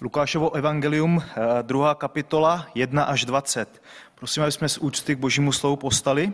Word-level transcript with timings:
Lukášovo 0.00 0.54
evangelium, 0.54 1.22
eh, 1.22 1.62
druhá 1.62 1.94
kapitola, 1.94 2.66
1 2.74 3.04
až 3.04 3.24
20. 3.24 3.82
Prosím, 4.14 4.42
aby 4.42 4.52
jsme 4.52 4.68
z 4.68 4.78
úcty 4.78 5.16
k 5.16 5.18
božímu 5.18 5.52
slovu 5.52 5.76
postali. 5.76 6.32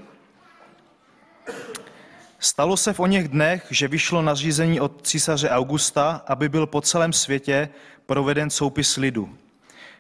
Stalo 2.39 2.77
se 2.77 2.93
v 2.93 3.01
o 3.01 3.07
něch 3.07 3.29
dnech, 3.29 3.67
že 3.71 3.89
vyšlo 3.89 4.23
nařízení 4.23 4.81
od 4.81 5.07
císaře 5.07 5.51
Augusta, 5.51 6.23
aby 6.27 6.49
byl 6.49 6.67
po 6.67 6.81
celém 6.81 7.13
světě 7.13 7.69
proveden 8.07 8.51
soupis 8.51 8.97
lidu. 8.97 9.37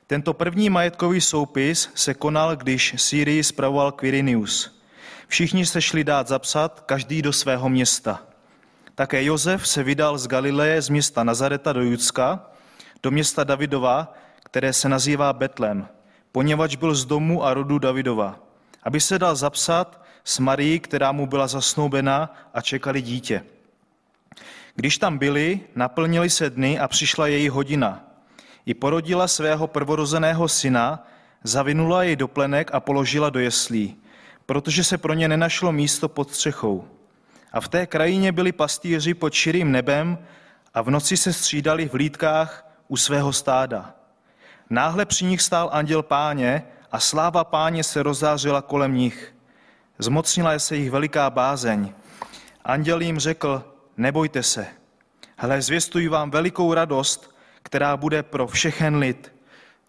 Tento 0.06 0.34
první 0.34 0.70
majetkový 0.70 1.20
soupis 1.20 1.91
se 1.95 2.15
konal, 2.15 2.56
když 2.56 2.95
Sýrii 2.97 3.45
spravoval 3.45 3.92
Quirinius. 3.92 4.83
Všichni 5.29 5.66
se 5.66 5.83
šli 5.83 6.05
dát 6.05 6.29
zapsat, 6.29 6.80
každý 6.87 7.23
do 7.23 7.33
svého 7.33 7.69
města. 7.69 8.23
Také 8.95 9.24
Josef 9.24 9.69
se 9.69 9.83
vydal 9.83 10.19
z 10.19 10.27
Galileje 10.27 10.83
z 10.83 10.88
města 10.88 11.24
Nazareta 11.24 11.73
do 11.73 11.83
Judska, 11.83 12.52
do 13.02 13.11
města 13.11 13.45
Davidova, 13.45 14.15
které 14.45 14.73
se 14.73 14.88
nazývá 14.88 15.33
Betlem, 15.33 15.88
poněvadž 16.33 16.77
byl 16.77 16.95
z 16.95 17.05
domu 17.05 17.45
a 17.45 17.55
rodu 17.55 17.78
Davidova, 17.78 18.38
aby 18.83 19.01
se 19.01 19.19
dal 19.19 19.37
zapsat 19.37 20.02
s 20.25 20.38
Marií, 20.38 20.80
která 20.80 21.12
mu 21.12 21.27
byla 21.27 21.47
zasnoubena 21.47 22.37
a 22.55 22.61
čekali 22.61 23.02
dítě. 23.02 23.45
Když 24.75 24.98
tam 24.98 25.19
byli, 25.19 25.61
naplnili 25.75 26.30
se 26.30 26.51
dny 26.51 26.78
a 26.78 26.88
přišla 26.88 27.27
její 27.27 27.48
hodina. 27.48 28.05
I 28.66 28.75
porodila 28.75 29.28
svého 29.28 29.66
prvorozeného 29.66 30.48
syna, 30.48 31.06
zavinula 31.45 32.03
jej 32.03 32.16
do 32.16 32.28
plenek 32.28 32.70
a 32.75 32.80
položila 32.80 33.30
do 33.30 33.41
jeslí, 33.41 33.97
protože 34.47 34.84
se 34.84 34.98
pro 34.98 35.14
ně 35.14 35.28
nenašlo 35.28 35.73
místo 35.73 36.09
pod 36.09 36.30
střechou. 36.30 36.89
A 37.53 37.61
v 37.61 37.69
té 37.69 37.87
krajině 37.87 38.33
byli 38.33 38.53
pastýři 38.53 39.14
pod 39.14 39.33
širým 39.33 39.73
nebem 39.73 40.19
a 40.75 40.83
v 40.83 40.91
noci 40.91 41.16
se 41.16 41.33
střídali 41.33 41.89
v 41.89 41.92
hlídkách 41.92 42.72
u 42.92 42.96
svého 42.96 43.32
stáda. 43.32 43.94
Náhle 44.70 45.05
při 45.05 45.25
nich 45.25 45.42
stál 45.42 45.70
anděl 45.72 46.03
páně 46.03 46.62
a 46.92 47.00
sláva 47.00 47.44
páně 47.44 47.84
se 47.84 48.03
rozářila 48.03 48.62
kolem 48.62 48.94
nich. 48.94 49.34
Zmocnila 49.98 50.58
se 50.58 50.77
jich 50.77 50.91
veliká 50.91 51.30
bázeň. 51.30 51.92
Anděl 52.64 53.00
jim 53.00 53.19
řekl, 53.19 53.64
nebojte 53.97 54.42
se. 54.42 54.67
Hle, 55.36 55.62
zvěstuji 55.62 56.08
vám 56.08 56.30
velikou 56.30 56.75
radost, 56.75 57.34
která 57.62 57.97
bude 57.97 58.22
pro 58.22 58.47
všechen 58.47 58.97
lid. 58.97 59.33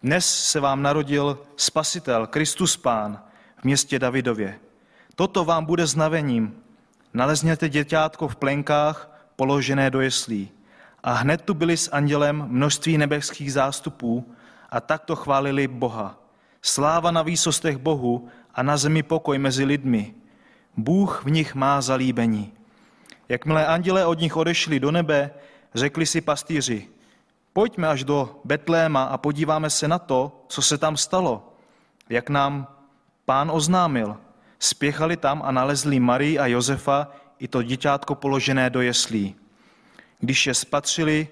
Dnes 0.02 0.50
se 0.50 0.60
vám 0.60 0.82
narodil 0.82 1.38
Spasitel, 1.56 2.26
Kristus 2.26 2.76
Pán, 2.76 3.22
v 3.60 3.64
městě 3.64 3.98
Davidově. 3.98 4.58
Toto 5.14 5.44
vám 5.44 5.64
bude 5.64 5.86
znavením. 5.86 6.62
Nalezněte 7.14 7.68
děťátko 7.68 8.28
v 8.28 8.36
plenkách, 8.36 9.26
položené 9.36 9.90
do 9.90 10.00
jeslí. 10.00 10.53
A 11.04 11.12
hned 11.12 11.42
tu 11.42 11.54
byli 11.54 11.76
s 11.76 11.92
andělem 11.92 12.44
množství 12.48 12.98
nebeských 12.98 13.52
zástupů 13.52 14.34
a 14.70 14.80
takto 14.80 15.16
chválili 15.16 15.68
Boha. 15.68 16.18
Sláva 16.62 17.10
na 17.10 17.22
výsostech 17.22 17.76
Bohu 17.76 18.28
a 18.54 18.62
na 18.62 18.76
zemi 18.76 19.02
pokoj 19.02 19.38
mezi 19.38 19.64
lidmi. 19.64 20.14
Bůh 20.76 21.24
v 21.24 21.30
nich 21.30 21.54
má 21.54 21.80
zalíbení. 21.80 22.52
Jakmile 23.28 23.66
anděle 23.66 24.06
od 24.06 24.20
nich 24.20 24.36
odešli 24.36 24.80
do 24.80 24.90
nebe, 24.90 25.30
řekli 25.74 26.06
si 26.06 26.20
pastýři, 26.20 26.88
pojďme 27.52 27.88
až 27.88 28.04
do 28.04 28.40
Betléma 28.44 29.04
a 29.04 29.18
podíváme 29.18 29.70
se 29.70 29.88
na 29.88 29.98
to, 29.98 30.44
co 30.48 30.62
se 30.62 30.78
tam 30.78 30.96
stalo, 30.96 31.54
jak 32.08 32.30
nám 32.30 32.66
pán 33.24 33.50
oznámil. 33.50 34.16
Spěchali 34.58 35.16
tam 35.16 35.42
a 35.44 35.52
nalezli 35.52 36.00
Marii 36.00 36.38
a 36.38 36.46
Josefa 36.46 37.08
i 37.38 37.48
to 37.48 37.62
děťátko 37.62 38.14
položené 38.14 38.70
do 38.70 38.80
jeslí. 38.80 39.34
Když 40.20 40.46
je 40.46 40.54
spatřili, 40.54 41.28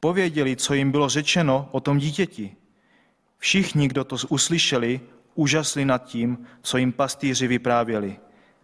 pověděli, 0.00 0.56
co 0.56 0.74
jim 0.74 0.90
bylo 0.90 1.08
řečeno 1.08 1.68
o 1.72 1.80
tom 1.80 1.98
dítěti. 1.98 2.56
Všichni, 3.38 3.88
kdo 3.88 4.04
to 4.04 4.16
uslyšeli, 4.28 5.00
úžasli 5.34 5.84
nad 5.84 6.04
tím, 6.04 6.46
co 6.62 6.78
jim 6.78 6.92
pastýři 6.92 7.46
vyprávěli. 7.46 8.18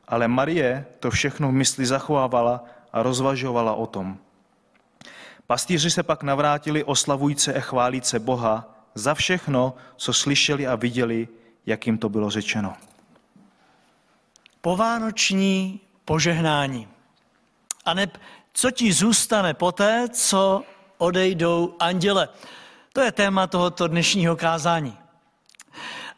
Ale 0.08 0.28
Marie 0.28 0.86
to 1.00 1.10
všechno 1.10 1.48
v 1.48 1.53
mysli 1.53 1.86
zachovávala 1.86 2.64
a 2.92 3.03
rozvažovala 3.03 3.75
o 3.75 3.86
tom. 3.86 4.19
Pastýři 5.47 5.91
se 5.91 6.02
pak 6.02 6.22
navrátili 6.22 6.84
oslavujíce 6.84 7.54
a 7.54 7.60
chválíce 7.60 8.19
Boha 8.19 8.84
za 8.94 9.14
všechno, 9.14 9.75
co 9.97 10.12
slyšeli 10.12 10.66
a 10.66 10.75
viděli, 10.75 11.28
jak 11.66 11.87
jim 11.87 11.98
to 11.98 12.08
bylo 12.08 12.31
řečeno. 12.31 12.75
Povánoční 14.60 15.81
požehnání. 16.04 16.88
A 17.84 17.94
neb 17.94 18.19
co 18.53 18.71
ti 18.71 18.93
zůstane 18.93 19.55
poté, 19.55 20.09
co 20.12 20.62
odejdou 20.99 21.75
anděle. 21.78 22.28
To 22.93 23.00
je 23.00 23.12
téma 23.12 23.47
tohoto 23.47 23.88
dnešního 23.88 24.37
kázání. 24.37 24.99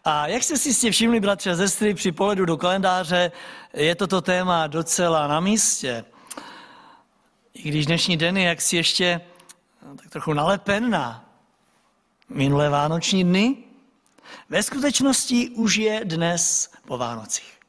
A 0.05 0.27
jak 0.27 0.43
jste 0.43 0.59
si 0.59 0.69
jistě 0.69 0.91
všimli, 0.91 1.21
bratři 1.21 1.51
a 1.51 1.57
sestry, 1.57 1.95
při 1.95 2.13
pohledu 2.13 2.45
do 2.45 2.57
kalendáře 2.57 3.33
je 3.75 3.95
toto 3.95 4.21
téma 4.21 4.67
docela 4.67 5.27
na 5.27 5.41
místě. 5.41 6.05
I 7.55 7.69
když 7.69 7.87
dnešní 7.87 8.17
den 8.17 8.37
je 8.37 8.45
jaksi 8.45 8.77
ještě 8.77 9.21
no, 9.87 9.97
tak 9.97 10.11
trochu 10.11 10.33
nalepen 10.33 10.91
na 10.91 11.25
minulé 12.29 12.69
vánoční 12.69 13.25
dny, 13.25 13.57
ve 14.49 14.63
skutečnosti 14.63 15.49
už 15.49 15.77
je 15.77 16.01
dnes 16.05 16.71
po 16.87 16.99
Vánocích. 16.99 17.62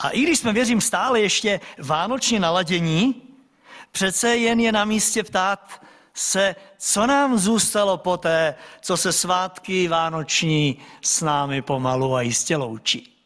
A 0.00 0.08
i 0.08 0.22
když 0.22 0.38
jsme, 0.38 0.52
věřím, 0.52 0.80
stále 0.80 1.20
ještě 1.20 1.60
vánočně 1.78 2.40
naladění, 2.40 3.22
přece 3.92 4.36
jen 4.36 4.60
je 4.60 4.72
na 4.72 4.84
místě 4.84 5.22
ptát 5.24 5.82
se, 6.14 6.56
co 6.78 7.06
nám 7.06 7.38
zůstalo 7.38 7.96
poté, 7.96 8.54
co 8.80 8.96
se 8.96 9.12
svátky 9.12 9.88
vánoční 9.88 10.78
s 11.02 11.20
námi 11.20 11.62
pomalu 11.62 12.14
a 12.14 12.22
jistě 12.22 12.56
loučí. 12.56 13.16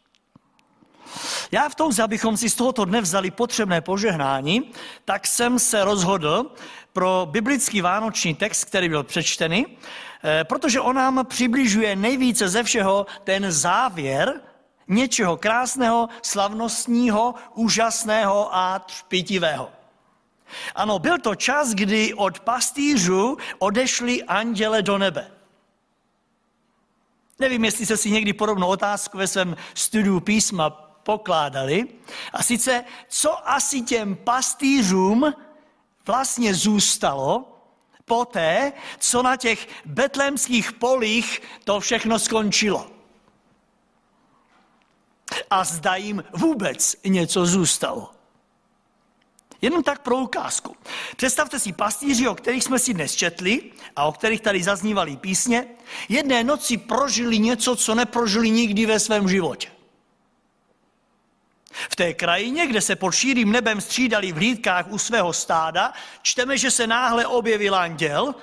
Já 1.53 1.69
v 1.69 1.75
touze, 1.75 2.03
abychom 2.03 2.37
si 2.37 2.51
z 2.51 2.55
tohoto 2.55 2.85
dne 2.85 3.01
vzali 3.01 3.31
potřebné 3.31 3.81
požehnání, 3.81 4.73
tak 5.05 5.27
jsem 5.27 5.59
se 5.59 5.85
rozhodl 5.85 6.51
pro 6.93 7.29
biblický 7.31 7.81
vánoční 7.81 8.35
text, 8.35 8.65
který 8.65 8.89
byl 8.89 9.03
přečtený, 9.03 9.67
eh, 10.25 10.45
protože 10.45 10.81
on 10.81 10.97
nám 10.97 11.27
přibližuje 11.27 11.97
nejvíce 11.97 12.49
ze 12.49 12.63
všeho 12.63 13.07
ten 13.25 13.53
závěr 13.53 14.41
Něčeho 14.89 15.37
krásného, 15.37 16.09
slavnostního, 16.23 17.35
úžasného 17.55 18.57
a 18.57 18.79
třpitivého. 18.79 19.71
Ano, 20.75 20.99
byl 20.99 21.19
to 21.19 21.35
čas, 21.35 21.75
kdy 21.75 22.15
od 22.15 22.41
pastýřů 22.41 23.37
odešli 23.59 24.23
anděle 24.23 24.83
do 24.83 24.99
nebe. 24.99 25.31
Nevím, 27.39 27.65
jestli 27.65 27.87
jste 27.87 27.97
si 27.97 28.11
někdy 28.11 28.33
podobnou 28.33 28.69
otázku 28.69 29.19
ve 29.19 29.27
svém 29.27 29.57
studiu 29.75 30.21
písma 30.21 30.71
pokládali. 31.03 31.89
A 32.33 32.43
sice, 32.43 32.85
co 33.09 33.49
asi 33.49 33.81
těm 33.81 34.17
pastýřům 34.17 35.35
vlastně 36.07 36.55
zůstalo 36.55 37.59
poté, 38.05 38.73
co 38.99 39.23
na 39.23 39.37
těch 39.37 39.69
betlémských 39.85 40.73
polích 40.73 41.43
to 41.65 41.81
všechno 41.81 42.19
skončilo 42.19 42.94
a 45.51 45.65
zda 45.65 45.97
jim 45.97 46.25
vůbec 46.33 46.97
něco 47.05 47.47
zůstalo. 47.47 48.11
Jenom 49.63 49.83
tak 49.83 50.03
pro 50.03 50.17
ukázku. 50.17 50.77
Představte 51.17 51.59
si 51.59 51.73
pastýři, 51.73 52.29
o 52.29 52.35
kterých 52.35 52.65
jsme 52.65 52.79
si 52.79 52.95
dnes 52.95 53.15
četli 53.15 53.61
a 53.97 54.05
o 54.05 54.13
kterých 54.13 54.41
tady 54.41 54.63
zaznívaly 54.63 55.17
písně, 55.17 55.67
jedné 56.09 56.45
noci 56.45 56.77
prožili 56.77 57.39
něco, 57.39 57.77
co 57.77 57.95
neprožili 57.95 58.51
nikdy 58.51 58.87
ve 58.87 59.01
svém 59.01 59.29
životě. 59.29 59.69
V 61.91 61.97
té 61.97 62.15
krajině, 62.15 62.67
kde 62.67 62.81
se 62.81 62.97
pod 62.97 63.13
šírým 63.13 63.53
nebem 63.53 63.81
střídali 63.81 64.33
v 64.33 64.37
hlídkách 64.37 64.87
u 64.89 64.99
svého 64.99 65.33
stáda, 65.33 65.93
čteme, 66.23 66.59
že 66.59 66.71
se 66.71 66.87
náhle 66.87 67.27
objevil 67.27 67.75
anděl 67.75 68.35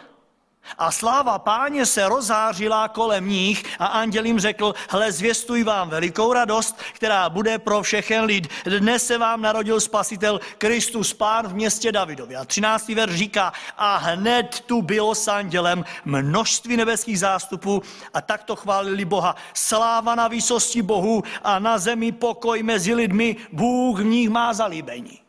a 0.78 0.92
sláva 0.92 1.40
páně 1.40 1.86
se 1.86 2.10
rozářila 2.10 2.88
kolem 2.88 3.30
nich 3.30 3.63
a 3.80 3.86
anděl 3.86 4.25
jim 4.25 4.40
řekl, 4.40 4.74
hle, 4.90 5.12
zvěstuj 5.12 5.63
vám 5.63 5.90
velikou 5.90 6.34
radost, 6.34 6.80
která 6.94 7.30
bude 7.30 7.60
pro 7.60 7.81
všechen 7.81 8.24
lid. 8.24 8.48
Dnes 8.80 9.08
se 9.08 9.18
vám 9.18 9.42
narodil 9.42 9.80
spasitel 9.80 10.40
Kristus 10.58 11.13
Pán 11.13 11.48
v 11.48 11.54
městě 11.54 11.92
Davidově. 11.92 12.38
A 12.38 12.46
13. 12.46 12.90
verš 12.90 13.16
říká, 13.16 13.54
a 13.78 13.98
hned 13.98 14.63
tu 14.66 14.81
bylo 14.81 15.16
s 15.16 15.28
andělem 15.28 15.86
množství 16.06 16.78
nebeských 16.78 17.19
zástupů 17.19 17.81
a 18.14 18.22
takto 18.22 18.56
chválili 18.56 19.06
Boha. 19.06 19.36
Sláva 19.54 20.16
na 20.16 20.28
výsosti 20.28 20.81
Bohu 20.81 21.24
a 21.44 21.60
na 21.60 21.78
zemi 21.78 22.12
pokoj 22.12 22.64
mezi 22.64 22.94
lidmi, 22.94 23.36
Bůh 23.52 24.00
v 24.00 24.04
nich 24.04 24.30
má 24.30 24.54
zalíbení. 24.54 25.20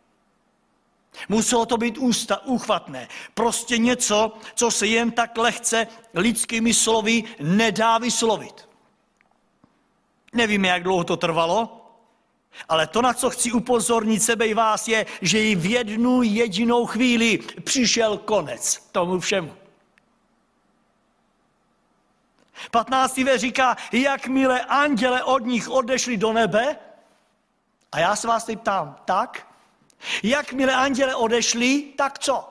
Muselo 1.29 1.67
to 1.67 1.77
být 1.77 1.99
ústa, 1.99 2.45
úchvatné. 2.45 3.09
Prostě 3.35 3.79
něco, 3.79 4.33
co 4.55 4.71
se 4.71 4.87
jen 4.87 5.11
tak 5.11 5.37
lehce 5.37 5.87
lidskými 6.15 6.75
slovy 6.75 7.25
nedá 7.41 7.99
vyslovit. 7.99 8.69
Nevíme, 10.33 10.69
jak 10.69 10.83
dlouho 10.83 11.05
to 11.05 11.17
trvalo, 11.17 11.79
ale 12.69 12.87
to, 12.87 13.03
na 13.03 13.15
co 13.15 13.31
chci 13.31 13.53
upozornit 13.53 14.23
sebe 14.23 14.47
i 14.47 14.55
vás, 14.55 14.89
je, 14.89 15.07
že 15.23 15.45
i 15.45 15.55
v 15.55 15.71
jednu 15.71 16.23
jedinou 16.23 16.87
chvíli 16.87 17.39
přišel 17.39 18.19
konec 18.19 18.89
tomu 18.93 19.21
všemu. 19.21 19.57
15. 22.71 23.19
ve 23.19 23.39
říká, 23.39 23.77
jakmile 23.93 24.61
anděle 24.61 25.25
od 25.25 25.39
nich 25.39 25.69
odešli 25.69 26.17
do 26.17 26.33
nebe, 26.33 26.77
a 27.93 27.99
já 27.99 28.17
se 28.17 28.29
vás 28.29 28.45
teď 28.45 28.61
ptám, 28.61 28.97
tak? 29.05 29.52
Jakmile 30.23 30.75
anděle 30.75 31.15
odešli, 31.15 31.83
tak 31.97 32.19
co? 32.19 32.49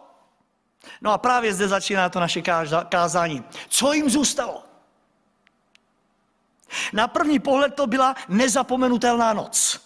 No 1.01 1.11
a 1.11 1.17
právě 1.17 1.53
zde 1.53 1.67
začíná 1.67 2.09
to 2.09 2.19
naše 2.19 2.41
kázání. 2.89 3.43
Co 3.69 3.93
jim 3.93 4.09
zůstalo? 4.09 4.63
Na 6.93 7.07
první 7.07 7.39
pohled 7.39 7.75
to 7.75 7.87
byla 7.87 8.15
nezapomenutelná 8.29 9.33
noc. 9.33 9.81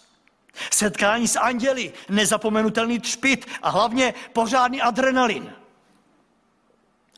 Setkání 0.72 1.28
s 1.28 1.38
anděli, 1.38 1.92
nezapomenutelný 2.08 2.98
třpit 2.98 3.46
a 3.62 3.70
hlavně 3.70 4.14
pořádný 4.32 4.82
adrenalin. 4.82 5.52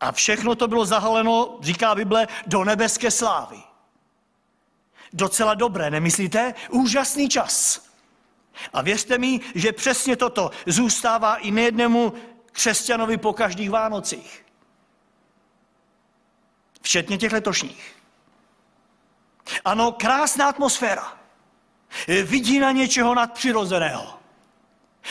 A 0.00 0.12
všechno 0.12 0.54
to 0.54 0.68
bylo 0.68 0.84
zahaleno, 0.84 1.58
říká 1.60 1.94
Bible, 1.94 2.28
do 2.46 2.64
nebeské 2.64 3.10
slávy. 3.10 3.62
Docela 5.12 5.54
dobré, 5.54 5.90
nemyslíte? 5.90 6.54
Úžasný 6.70 7.28
čas. 7.28 7.87
A 8.72 8.82
věřte 8.82 9.18
mi, 9.18 9.40
že 9.54 9.72
přesně 9.72 10.16
toto 10.16 10.50
zůstává 10.66 11.36
i 11.36 11.50
nejednému 11.50 12.12
křesťanovi 12.52 13.16
po 13.16 13.32
každých 13.32 13.70
Vánocích. 13.70 14.44
Včetně 16.82 17.18
těch 17.18 17.32
letošních. 17.32 17.96
Ano, 19.64 19.92
krásná 19.92 20.48
atmosféra. 20.48 21.18
Vidí 22.24 22.58
na 22.58 22.70
něčeho 22.70 23.14
nadpřirozeného. 23.14 24.18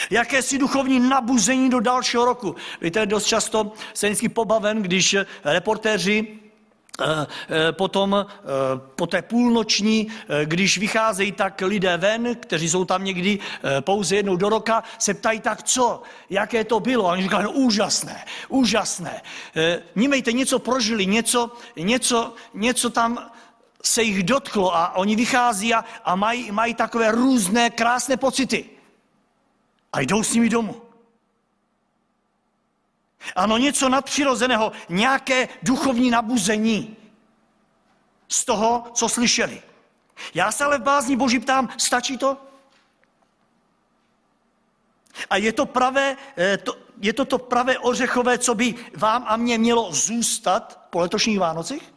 Jakési 0.09 0.57
duchovní 0.57 0.99
nabuzení 0.99 1.69
do 1.69 1.79
dalšího 1.79 2.25
roku. 2.25 2.55
Víte, 2.81 3.05
dost 3.05 3.25
často 3.25 3.73
jsem 3.93 4.09
vždycky 4.09 4.29
pobaven, 4.29 4.81
když 4.81 5.15
reportéři 5.43 6.39
potom 7.71 8.15
eh, 8.15 8.43
po 8.95 9.07
té 9.07 9.21
půlnoční, 9.21 10.07
když 10.43 10.77
vycházejí 10.77 11.31
tak 11.31 11.61
lidé 11.61 11.97
ven, 11.97 12.35
kteří 12.35 12.69
jsou 12.69 12.85
tam 12.85 13.03
někdy 13.03 13.39
pouze 13.79 14.15
jednou 14.15 14.35
do 14.35 14.49
roka, 14.49 14.83
se 14.99 15.13
ptají 15.13 15.39
tak, 15.39 15.63
co, 15.63 16.01
jaké 16.29 16.63
to 16.63 16.79
bylo. 16.79 17.07
A 17.07 17.11
oni 17.11 17.23
říkají, 17.23 17.43
no 17.43 17.51
úžasné, 17.51 18.25
úžasné. 18.49 19.21
Nímejte, 19.95 20.31
něco 20.31 20.59
prožili, 20.59 21.05
něco, 21.05 21.51
něco, 21.75 22.33
něco 22.53 22.89
tam 22.89 23.31
se 23.83 24.03
jich 24.03 24.23
dotklo 24.23 24.75
a 24.75 24.95
oni 24.95 25.15
vychází 25.15 25.73
a, 25.73 25.85
a 26.03 26.15
mají, 26.15 26.51
mají 26.51 26.73
takové 26.73 27.11
různé 27.11 27.69
krásné 27.69 28.17
pocity. 28.17 28.69
A 29.93 30.01
jdou 30.01 30.23
s 30.23 30.33
nimi 30.33 30.49
domů. 30.49 30.86
Ano, 33.35 33.57
něco 33.57 33.89
nadpřirozeného, 33.89 34.71
nějaké 34.89 35.49
duchovní 35.63 36.09
nabuzení 36.09 36.97
z 38.27 38.45
toho, 38.45 38.83
co 38.93 39.09
slyšeli. 39.09 39.61
Já 40.33 40.51
se 40.51 40.63
ale 40.63 40.77
v 40.77 40.83
bázní 40.83 41.17
Boží 41.17 41.39
ptám, 41.39 41.69
stačí 41.77 42.17
to? 42.17 42.37
A 45.29 45.37
je 45.37 45.53
to, 45.53 45.65
pravé, 45.65 46.17
eh, 46.37 46.57
to, 46.57 46.77
je 47.01 47.13
to 47.13 47.25
to 47.25 47.37
pravé 47.37 47.77
ořechové, 47.77 48.37
co 48.37 48.55
by 48.55 48.75
vám 48.95 49.25
a 49.27 49.37
mně 49.37 49.57
mělo 49.57 49.93
zůstat 49.93 50.87
po 50.89 50.99
letošních 50.99 51.39
Vánocích? 51.39 51.93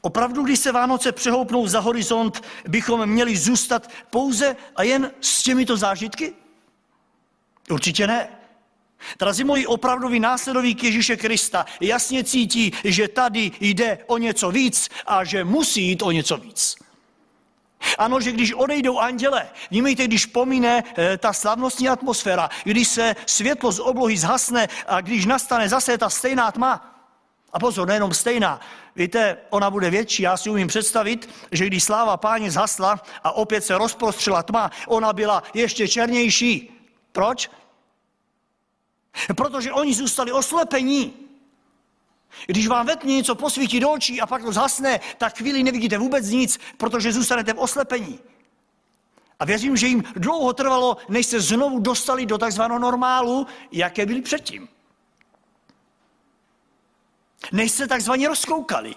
Opravdu, 0.00 0.42
když 0.42 0.60
se 0.60 0.72
Vánoce 0.72 1.12
přehoupnou 1.12 1.66
za 1.66 1.80
horizont, 1.80 2.44
bychom 2.68 3.06
měli 3.06 3.36
zůstat 3.36 3.90
pouze 4.10 4.56
a 4.76 4.82
jen 4.82 5.12
s 5.20 5.42
těmito 5.42 5.76
zážitky? 5.76 6.34
Určitě 7.70 8.06
ne. 8.06 8.28
Drazí 9.18 9.44
moji 9.44 9.66
opravdoví 9.66 10.20
následovík 10.20 10.84
Ježíše 10.84 11.16
Krista 11.16 11.66
jasně 11.80 12.24
cítí, 12.24 12.72
že 12.84 13.08
tady 13.08 13.50
jde 13.60 13.98
o 14.06 14.18
něco 14.18 14.50
víc 14.50 14.88
a 15.06 15.24
že 15.24 15.44
musí 15.44 15.82
jít 15.82 16.02
o 16.02 16.10
něco 16.10 16.36
víc. 16.36 16.76
Ano, 17.98 18.20
že 18.20 18.32
když 18.32 18.52
odejdou 18.52 18.98
anděle, 18.98 19.48
vnímejte, 19.70 20.04
když 20.04 20.26
pomine 20.26 20.84
e, 20.98 21.18
ta 21.18 21.32
slavnostní 21.32 21.88
atmosféra, 21.88 22.48
když 22.64 22.88
se 22.88 23.16
světlo 23.26 23.72
z 23.72 23.80
oblohy 23.80 24.16
zhasne 24.16 24.68
a 24.86 25.00
když 25.00 25.26
nastane 25.26 25.68
zase 25.68 25.98
ta 25.98 26.10
stejná 26.10 26.52
tma, 26.52 26.90
a 27.52 27.58
pozor, 27.58 27.88
nejenom 27.88 28.14
stejná, 28.14 28.60
víte, 28.96 29.36
ona 29.50 29.70
bude 29.70 29.90
větší, 29.90 30.22
já 30.22 30.36
si 30.36 30.50
umím 30.50 30.68
představit, 30.68 31.28
že 31.52 31.66
když 31.66 31.84
sláva 31.84 32.16
páně 32.16 32.50
zhasla 32.50 33.00
a 33.24 33.32
opět 33.32 33.64
se 33.64 33.78
rozprostřela 33.78 34.42
tma, 34.42 34.70
ona 34.86 35.12
byla 35.12 35.42
ještě 35.54 35.88
černější. 35.88 36.70
Proč? 37.12 37.50
Protože 39.36 39.72
oni 39.72 39.94
zůstali 39.94 40.32
oslepení. 40.32 41.14
Když 42.46 42.66
vám 42.66 42.86
ve 42.86 42.96
tmě 42.96 43.14
něco 43.14 43.34
posvítí 43.34 43.80
do 43.80 43.90
očí 43.90 44.20
a 44.20 44.26
pak 44.26 44.42
to 44.42 44.52
zhasne, 44.52 45.00
tak 45.18 45.38
chvíli 45.38 45.62
nevidíte 45.62 45.98
vůbec 45.98 46.28
nic, 46.28 46.58
protože 46.76 47.12
zůstanete 47.12 47.52
v 47.52 47.58
oslepení. 47.58 48.18
A 49.40 49.44
věřím, 49.44 49.76
že 49.76 49.86
jim 49.86 50.04
dlouho 50.16 50.52
trvalo, 50.52 50.96
než 51.08 51.26
se 51.26 51.40
znovu 51.40 51.80
dostali 51.80 52.26
do 52.26 52.38
takzvaného 52.38 52.78
normálu, 52.78 53.46
jaké 53.72 54.06
byli 54.06 54.22
předtím. 54.22 54.68
Než 57.52 57.72
se 57.72 57.88
takzvaně 57.88 58.28
rozkoukali. 58.28 58.94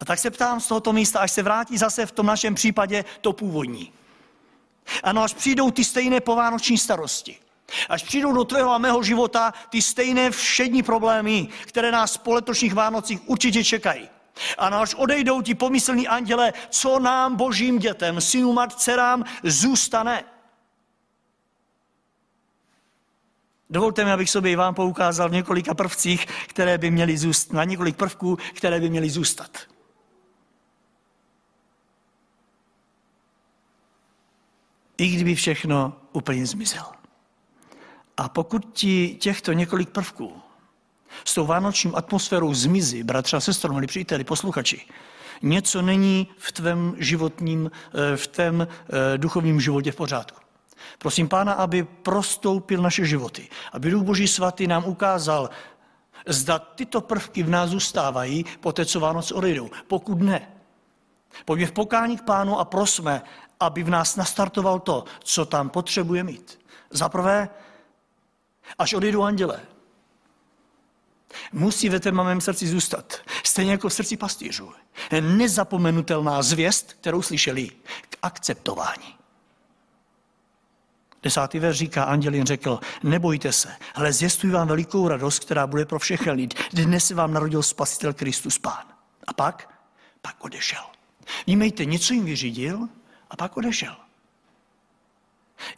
A 0.00 0.04
tak 0.04 0.18
se 0.18 0.30
ptám 0.30 0.60
z 0.60 0.66
tohoto 0.66 0.92
místa, 0.92 1.20
až 1.20 1.32
se 1.32 1.42
vrátí 1.42 1.78
zase 1.78 2.06
v 2.06 2.12
tom 2.12 2.26
našem 2.26 2.54
případě 2.54 3.04
to 3.20 3.32
původní. 3.32 3.92
Ano, 5.02 5.22
až 5.22 5.34
přijdou 5.34 5.70
ty 5.70 5.84
stejné 5.84 6.20
povánoční 6.20 6.78
starosti. 6.78 7.38
Až 7.88 8.02
přijdou 8.02 8.32
do 8.32 8.44
tvého 8.44 8.70
a 8.70 8.78
mého 8.78 9.02
života 9.02 9.54
ty 9.70 9.82
stejné 9.82 10.30
všední 10.30 10.82
problémy, 10.82 11.48
které 11.66 11.92
nás 11.92 12.16
po 12.16 12.34
letošních 12.34 12.74
Vánocích 12.74 13.28
určitě 13.28 13.64
čekají. 13.64 14.08
A 14.58 14.66
až 14.66 14.94
odejdou 14.94 15.42
ti 15.42 15.54
pomyslní 15.54 16.08
anděle, 16.08 16.52
co 16.70 16.98
nám, 16.98 17.36
božím 17.36 17.78
dětem, 17.78 18.20
synům 18.20 18.58
a 18.58 18.66
dcerám, 18.66 19.24
zůstane. 19.42 20.24
Dovolte 23.70 24.04
mi, 24.04 24.12
abych 24.12 24.30
sobě 24.30 24.52
i 24.52 24.56
vám 24.56 24.74
poukázal 24.74 25.28
v 25.28 25.32
několika 25.32 25.74
prvcích, 25.74 26.26
které 26.26 26.78
by 26.78 26.90
měly 26.90 27.18
zůstat, 27.18 27.52
na 27.52 27.64
několik 27.64 27.96
prvků, 27.96 28.38
které 28.54 28.80
by 28.80 28.90
měly 28.90 29.10
zůstat. 29.10 29.58
I 34.98 35.08
kdyby 35.08 35.34
všechno 35.34 36.00
úplně 36.12 36.46
zmizelo. 36.46 36.95
A 38.16 38.28
pokud 38.28 38.72
ti 38.72 39.16
těchto 39.20 39.52
několik 39.52 39.90
prvků 39.90 40.42
s 41.24 41.34
tou 41.34 41.46
vánočním 41.46 41.94
atmosférou 41.96 42.54
zmizí, 42.54 43.02
bratři 43.02 43.36
a 43.36 43.40
sestro, 43.40 43.74
milí 43.74 43.86
příteli, 43.86 44.24
posluchači, 44.24 44.86
něco 45.42 45.82
není 45.82 46.28
v 46.38 46.52
tvém 46.52 46.94
životním, 46.98 47.70
eh, 47.94 48.16
v 48.16 48.26
tvém 48.26 48.68
eh, 48.68 49.18
duchovním 49.18 49.60
životě 49.60 49.92
v 49.92 49.96
pořádku. 49.96 50.40
Prosím 50.98 51.28
Pána, 51.28 51.52
aby 51.52 51.82
prostoupil 51.82 52.82
naše 52.82 53.04
životy, 53.04 53.48
aby 53.72 53.90
Duch 53.90 54.02
Boží 54.02 54.28
svatý 54.28 54.66
nám 54.66 54.84
ukázal, 54.84 55.50
zda 56.26 56.58
tyto 56.58 57.00
prvky 57.00 57.42
v 57.42 57.50
nás 57.50 57.70
zůstávají 57.70 58.44
po 58.60 58.72
té, 58.72 58.86
co 58.86 59.00
Vánoc 59.00 59.32
odejdou. 59.32 59.70
Pokud 59.86 60.20
ne, 60.20 60.48
pojďme 61.44 61.66
v 61.66 61.72
pokání 61.72 62.16
k 62.16 62.22
Pánu 62.22 62.58
a 62.58 62.64
prosme, 62.64 63.22
aby 63.60 63.82
v 63.82 63.90
nás 63.90 64.16
nastartoval 64.16 64.80
to, 64.80 65.04
co 65.20 65.44
tam 65.44 65.68
potřebuje 65.68 66.24
mít. 66.24 66.58
Za 66.90 67.08
prvé, 67.08 67.48
až 68.78 68.94
odejdu 68.94 69.22
anděle. 69.22 69.60
Musí 71.52 71.88
ve 71.88 72.00
tom 72.00 72.14
mém 72.14 72.40
srdci 72.40 72.66
zůstat. 72.66 73.20
Stejně 73.44 73.70
jako 73.70 73.88
v 73.88 73.92
srdci 73.92 74.16
pastýřů. 74.16 74.72
Nezapomenutelná 75.20 76.42
zvěst, 76.42 76.92
kterou 76.92 77.22
slyšeli 77.22 77.70
k 78.10 78.16
akceptování. 78.22 79.16
Desátý 81.22 81.58
ver 81.58 81.72
říká, 81.72 82.04
anděl 82.04 82.34
jen 82.34 82.46
řekl, 82.46 82.80
nebojte 83.02 83.52
se, 83.52 83.76
ale 83.94 84.12
zvěstuji 84.12 84.52
vám 84.52 84.68
velikou 84.68 85.08
radost, 85.08 85.38
která 85.38 85.66
bude 85.66 85.84
pro 85.84 85.98
všechny 85.98 86.32
lid. 86.32 86.54
Dnes 86.72 87.06
se 87.06 87.14
vám 87.14 87.32
narodil 87.32 87.62
spasitel 87.62 88.14
Kristus 88.14 88.58
Pán. 88.58 88.84
A 89.26 89.32
pak? 89.32 89.80
Pak 90.22 90.44
odešel. 90.44 90.82
Vnímejte, 91.46 91.84
něco 91.84 92.14
jim 92.14 92.24
vyřídil 92.24 92.88
a 93.30 93.36
pak 93.36 93.56
odešel. 93.56 93.96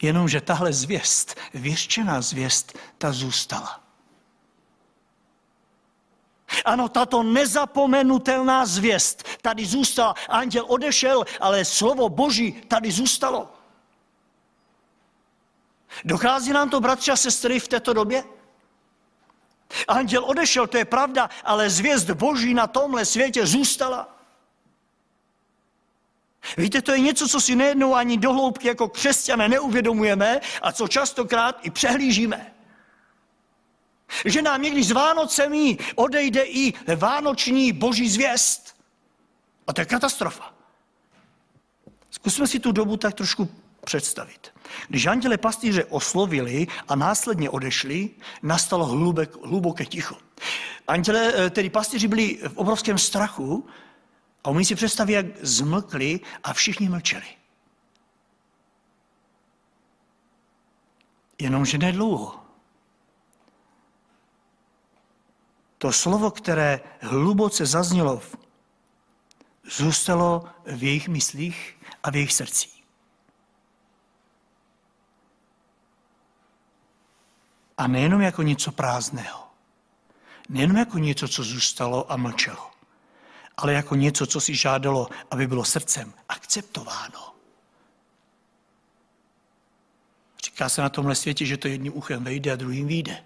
Jenomže 0.01 0.41
tahle 0.41 0.73
zvěst, 0.73 1.35
věštěná 1.53 2.21
zvěst, 2.21 2.77
ta 2.97 3.11
zůstala. 3.11 3.83
Ano, 6.65 6.89
tato 6.89 7.23
nezapomenutelná 7.23 8.65
zvěst 8.65 9.27
tady 9.41 9.65
zůstala. 9.65 10.15
Anděl 10.29 10.65
odešel, 10.67 11.25
ale 11.39 11.65
slovo 11.65 12.09
Boží 12.09 12.51
tady 12.51 12.91
zůstalo. 12.91 13.53
Dochází 16.05 16.51
nám 16.53 16.69
to, 16.69 16.81
bratři 16.81 17.11
a 17.11 17.15
sestry, 17.15 17.59
v 17.59 17.67
této 17.67 17.93
době? 17.93 18.23
Anděl 19.87 20.25
odešel, 20.25 20.67
to 20.67 20.77
je 20.77 20.85
pravda, 20.85 21.29
ale 21.43 21.69
zvěst 21.69 22.09
Boží 22.09 22.53
na 22.53 22.67
tomhle 22.67 23.05
světě 23.05 23.45
zůstala. 23.45 24.18
Víte, 26.57 26.81
to 26.81 26.91
je 26.91 26.99
něco, 26.99 27.27
co 27.27 27.41
si 27.41 27.55
nejednou 27.55 27.95
ani 27.95 28.17
dohloubky 28.17 28.67
jako 28.67 28.89
křesťané 28.89 29.49
neuvědomujeme 29.49 30.39
a 30.61 30.71
co 30.71 30.87
častokrát 30.87 31.59
i 31.61 31.69
přehlížíme. 31.69 32.53
Že 34.25 34.41
nám 34.41 34.61
někdy 34.61 34.83
s 34.83 34.91
Vánocemi 34.91 35.77
odejde 35.95 36.41
i 36.41 36.73
vánoční 36.95 37.73
boží 37.73 38.09
zvěst. 38.09 38.75
A 39.67 39.73
to 39.73 39.81
je 39.81 39.85
katastrofa. 39.85 40.53
Zkusme 42.11 42.47
si 42.47 42.59
tu 42.59 42.71
dobu 42.71 42.97
tak 42.97 43.13
trošku 43.13 43.49
představit. 43.85 44.47
Když 44.89 45.05
anděle 45.05 45.37
pastýře 45.37 45.85
oslovili 45.85 46.67
a 46.87 46.95
následně 46.95 47.49
odešli, 47.49 48.09
nastalo 48.43 48.85
hlubek, 48.85 49.45
hluboké 49.45 49.85
ticho. 49.85 50.15
Anděle, 50.87 51.33
eh, 51.35 51.49
tedy 51.49 51.69
pastýři 51.69 52.07
byli 52.07 52.39
v 52.47 52.57
obrovském 52.57 52.97
strachu 52.97 53.67
a 54.43 54.49
umí 54.49 54.65
si 54.65 54.75
představit, 54.75 55.13
jak 55.13 55.25
zmlkli 55.41 56.19
a 56.43 56.53
všichni 56.53 56.89
mlčeli. 56.89 57.27
Jenomže 61.39 61.77
nedlouho. 61.77 62.39
To 65.77 65.91
slovo, 65.91 66.31
které 66.31 66.79
hluboce 67.01 67.65
zaznělo, 67.65 68.21
zůstalo 69.63 70.49
v 70.65 70.83
jejich 70.83 71.07
myslích 71.07 71.77
a 72.03 72.11
v 72.11 72.15
jejich 72.15 72.33
srdcích. 72.33 72.83
A 77.77 77.87
nejenom 77.87 78.21
jako 78.21 78.43
něco 78.43 78.71
prázdného. 78.71 79.47
Nejenom 80.49 80.77
jako 80.77 80.97
něco, 80.97 81.27
co 81.27 81.43
zůstalo 81.43 82.11
a 82.11 82.17
mlčelo. 82.17 82.68
Ale 83.59 83.73
jako 83.73 83.95
něco, 83.95 84.27
co 84.27 84.41
si 84.41 84.55
žádalo, 84.55 85.07
aby 85.31 85.47
bylo 85.47 85.65
srdcem 85.65 86.13
akceptováno. 86.29 87.33
Říká 90.45 90.69
se 90.69 90.81
na 90.81 90.89
tomhle 90.89 91.15
světě, 91.15 91.45
že 91.45 91.57
to 91.57 91.67
jedním 91.67 91.97
uchem 91.97 92.23
vejde 92.23 92.51
a 92.51 92.55
druhým 92.55 92.87
vyjde. 92.87 93.23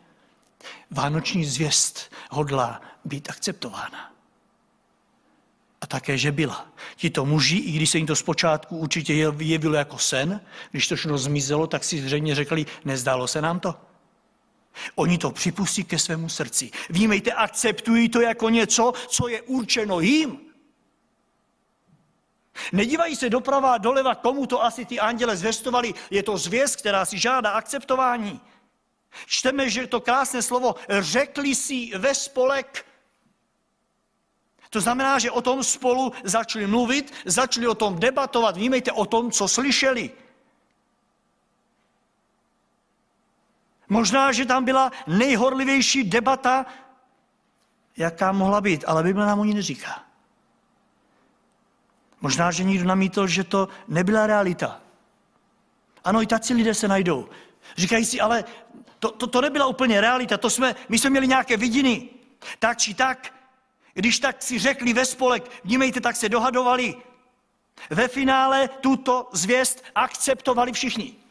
Vánoční 0.91 1.45
zvěst 1.45 2.11
hodlá 2.29 2.81
být 3.05 3.29
akceptována. 3.29 4.13
A 5.81 5.87
také, 5.87 6.17
že 6.17 6.31
byla. 6.31 6.67
Tito 6.95 7.25
muži, 7.25 7.57
i 7.57 7.71
když 7.71 7.89
se 7.89 7.97
jim 7.97 8.07
to 8.07 8.15
zpočátku 8.15 8.77
určitě 8.77 9.13
jevilo 9.39 9.75
jako 9.75 9.97
sen, 9.97 10.41
když 10.71 10.87
to 10.87 10.95
všechno 10.95 11.17
zmizelo, 11.17 11.67
tak 11.67 11.83
si 11.83 12.01
zřejmě 12.01 12.35
řekli, 12.35 12.65
nezdálo 12.85 13.27
se 13.27 13.41
nám 13.41 13.59
to. 13.59 13.92
Oni 14.95 15.17
to 15.17 15.31
připustí 15.31 15.83
ke 15.83 15.99
svému 15.99 16.29
srdci. 16.29 16.71
Vímejte, 16.89 17.31
akceptují 17.31 18.09
to 18.09 18.21
jako 18.21 18.49
něco, 18.49 18.93
co 19.07 19.27
je 19.27 19.41
určeno 19.41 19.99
jim. 19.99 20.39
Nedívají 22.71 23.15
se 23.15 23.29
doprava 23.29 23.73
a 23.73 23.77
doleva, 23.77 24.15
komu 24.15 24.45
to 24.45 24.63
asi 24.63 24.85
ty 24.85 24.99
anděle 24.99 25.37
zvestovali. 25.37 25.93
Je 26.09 26.23
to 26.23 26.37
zvěst, 26.37 26.75
která 26.75 27.05
si 27.05 27.19
žádá 27.19 27.49
akceptování. 27.49 28.41
Čteme, 29.25 29.69
že 29.69 29.87
to 29.87 30.01
krásné 30.01 30.41
slovo 30.41 30.75
řekli 30.89 31.55
si 31.55 31.91
ve 31.97 32.15
spolek. 32.15 32.85
To 34.69 34.81
znamená, 34.81 35.19
že 35.19 35.31
o 35.31 35.41
tom 35.41 35.63
spolu 35.63 36.13
začali 36.23 36.67
mluvit, 36.67 37.13
začali 37.25 37.67
o 37.67 37.75
tom 37.75 37.99
debatovat. 37.99 38.57
Vímejte 38.57 38.91
o 38.91 39.05
tom, 39.05 39.31
co 39.31 39.47
slyšeli. 39.47 40.11
Možná, 43.89 44.31
že 44.31 44.45
tam 44.45 44.65
byla 44.65 44.91
nejhorlivější 45.07 46.03
debata, 46.03 46.65
jaká 47.97 48.31
mohla 48.31 48.61
být, 48.61 48.83
ale 48.87 49.03
Bible 49.03 49.25
nám 49.25 49.39
o 49.39 49.45
ní 49.45 49.53
neříká. 49.53 50.03
Možná, 52.21 52.51
že 52.51 52.63
někdo 52.63 52.85
namítl, 52.85 53.27
že 53.27 53.43
to 53.43 53.67
nebyla 53.87 54.27
realita. 54.27 54.79
Ano, 56.03 56.21
i 56.21 56.27
taci 56.27 56.53
lidé 56.53 56.73
se 56.73 56.87
najdou. 56.87 57.29
Říkají 57.77 58.05
si, 58.05 58.21
ale 58.21 58.43
to, 58.99 59.11
to, 59.11 59.27
to 59.27 59.41
nebyla 59.41 59.65
úplně 59.65 60.01
realita, 60.01 60.37
to 60.37 60.49
jsme, 60.49 60.75
my 60.89 60.99
jsme 60.99 61.09
měli 61.09 61.27
nějaké 61.27 61.57
vidiny. 61.57 62.09
Tak 62.59 62.77
či 62.77 62.93
tak, 62.93 63.33
když 63.93 64.19
tak 64.19 64.41
si 64.43 64.59
řekli 64.59 64.93
ve 64.93 65.05
spolek, 65.05 65.51
vnímejte, 65.63 66.01
tak 66.01 66.15
se 66.15 66.29
dohadovali. 66.29 66.95
Ve 67.89 68.07
finále 68.07 68.67
tuto 68.67 69.29
zvěst 69.31 69.83
akceptovali 69.95 70.73
všichni. 70.73 71.22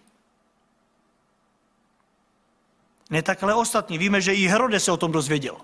Ne 3.12 3.22
tak, 3.22 3.42
ale 3.42 3.54
ostatní. 3.54 3.98
Víme, 3.98 4.20
že 4.20 4.34
i 4.34 4.46
Herode 4.46 4.80
se 4.80 4.92
o 4.92 4.96
tom 4.96 5.12
dozvěděl. 5.12 5.56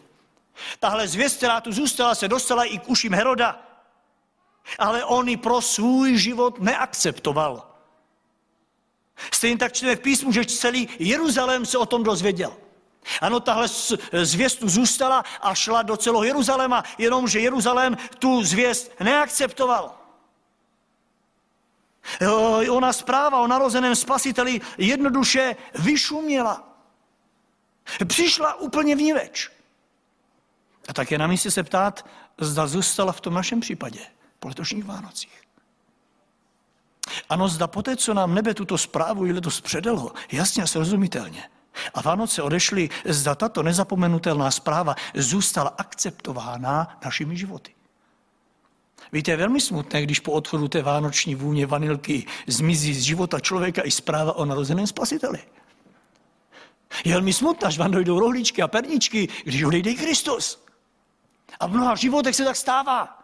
Tahle 0.80 1.08
zvěst, 1.08 1.36
která 1.36 1.60
tu 1.60 1.72
zůstala, 1.72 2.14
se 2.14 2.28
dostala 2.28 2.64
i 2.64 2.78
k 2.78 2.88
uším 2.88 3.14
Heroda. 3.14 3.62
Ale 4.78 5.04
on 5.04 5.28
ji 5.28 5.36
pro 5.36 5.60
svůj 5.60 6.18
život 6.18 6.60
neakceptoval. 6.60 7.74
Stejně 9.32 9.58
tak 9.58 9.72
čteme 9.72 9.96
v 9.96 10.00
písmu, 10.00 10.32
že 10.32 10.44
celý 10.44 10.88
Jeruzalém 10.98 11.66
se 11.66 11.78
o 11.78 11.86
tom 11.86 12.02
dozvěděl. 12.02 12.56
Ano, 13.20 13.40
tahle 13.40 13.68
zvěst 14.22 14.58
tu 14.58 14.68
zůstala 14.68 15.24
a 15.40 15.54
šla 15.54 15.82
do 15.82 15.96
celého 15.96 16.24
Jeruzaléma, 16.24 16.84
jenomže 16.98 17.40
Jeruzalém 17.40 17.96
tu 18.18 18.44
zvěst 18.44 19.00
neakceptoval. 19.00 19.94
Ona 22.70 22.92
zpráva 22.92 23.40
o 23.40 23.46
narozeném 23.46 23.96
spasiteli 23.96 24.60
jednoduše 24.78 25.56
vyšuměla. 25.74 26.68
Přišla 28.06 28.54
úplně 28.54 28.96
vníveč. 28.96 29.50
A 30.88 30.92
tak 30.92 31.10
je 31.10 31.18
na 31.18 31.26
místě 31.26 31.50
se 31.50 31.62
ptát, 31.62 32.06
zda 32.40 32.66
zůstala 32.66 33.12
v 33.12 33.20
tom 33.20 33.34
našem 33.34 33.60
případě 33.60 34.00
po 34.38 34.48
letošních 34.48 34.84
Vánocích. 34.84 35.42
Ano, 37.28 37.48
zda 37.48 37.66
poté, 37.66 37.96
co 37.96 38.14
nám 38.14 38.34
nebe 38.34 38.54
tuto 38.54 38.78
zprávu 38.78 39.26
i 39.26 39.32
letos 39.32 39.60
předalo, 39.60 40.12
jasně 40.32 40.62
a 40.62 40.66
srozumitelně, 40.66 41.42
a 41.94 42.02
Vánoce 42.02 42.42
odešly, 42.42 42.88
zda 43.04 43.34
tato 43.34 43.62
nezapomenutelná 43.62 44.50
zpráva 44.50 44.94
zůstala 45.14 45.74
akceptována 45.78 46.98
našimi 47.04 47.36
životy. 47.36 47.74
Víte, 49.12 49.30
je 49.30 49.36
velmi 49.36 49.60
smutné, 49.60 50.02
když 50.02 50.20
po 50.20 50.32
odchodu 50.32 50.68
té 50.68 50.82
vánoční 50.82 51.34
vůně 51.34 51.66
vanilky 51.66 52.26
zmizí 52.46 52.94
z 52.94 53.02
života 53.02 53.40
člověka 53.40 53.82
i 53.84 53.90
zpráva 53.90 54.32
o 54.32 54.44
narozeném 54.44 54.86
spasiteli. 54.86 55.38
Je 57.04 57.12
velmi 57.12 57.32
smutné, 57.32 57.68
až 57.68 57.78
vám 57.78 57.90
dojdou 57.90 58.20
rohlíčky 58.20 58.62
a 58.62 58.68
perničky, 58.68 59.28
když 59.44 59.62
odejde 59.62 59.94
Kristus. 59.94 60.64
A 61.60 61.66
v 61.66 61.70
mnoha 61.70 61.94
životech 61.94 62.36
se 62.36 62.44
tak 62.44 62.56
stává. 62.56 63.18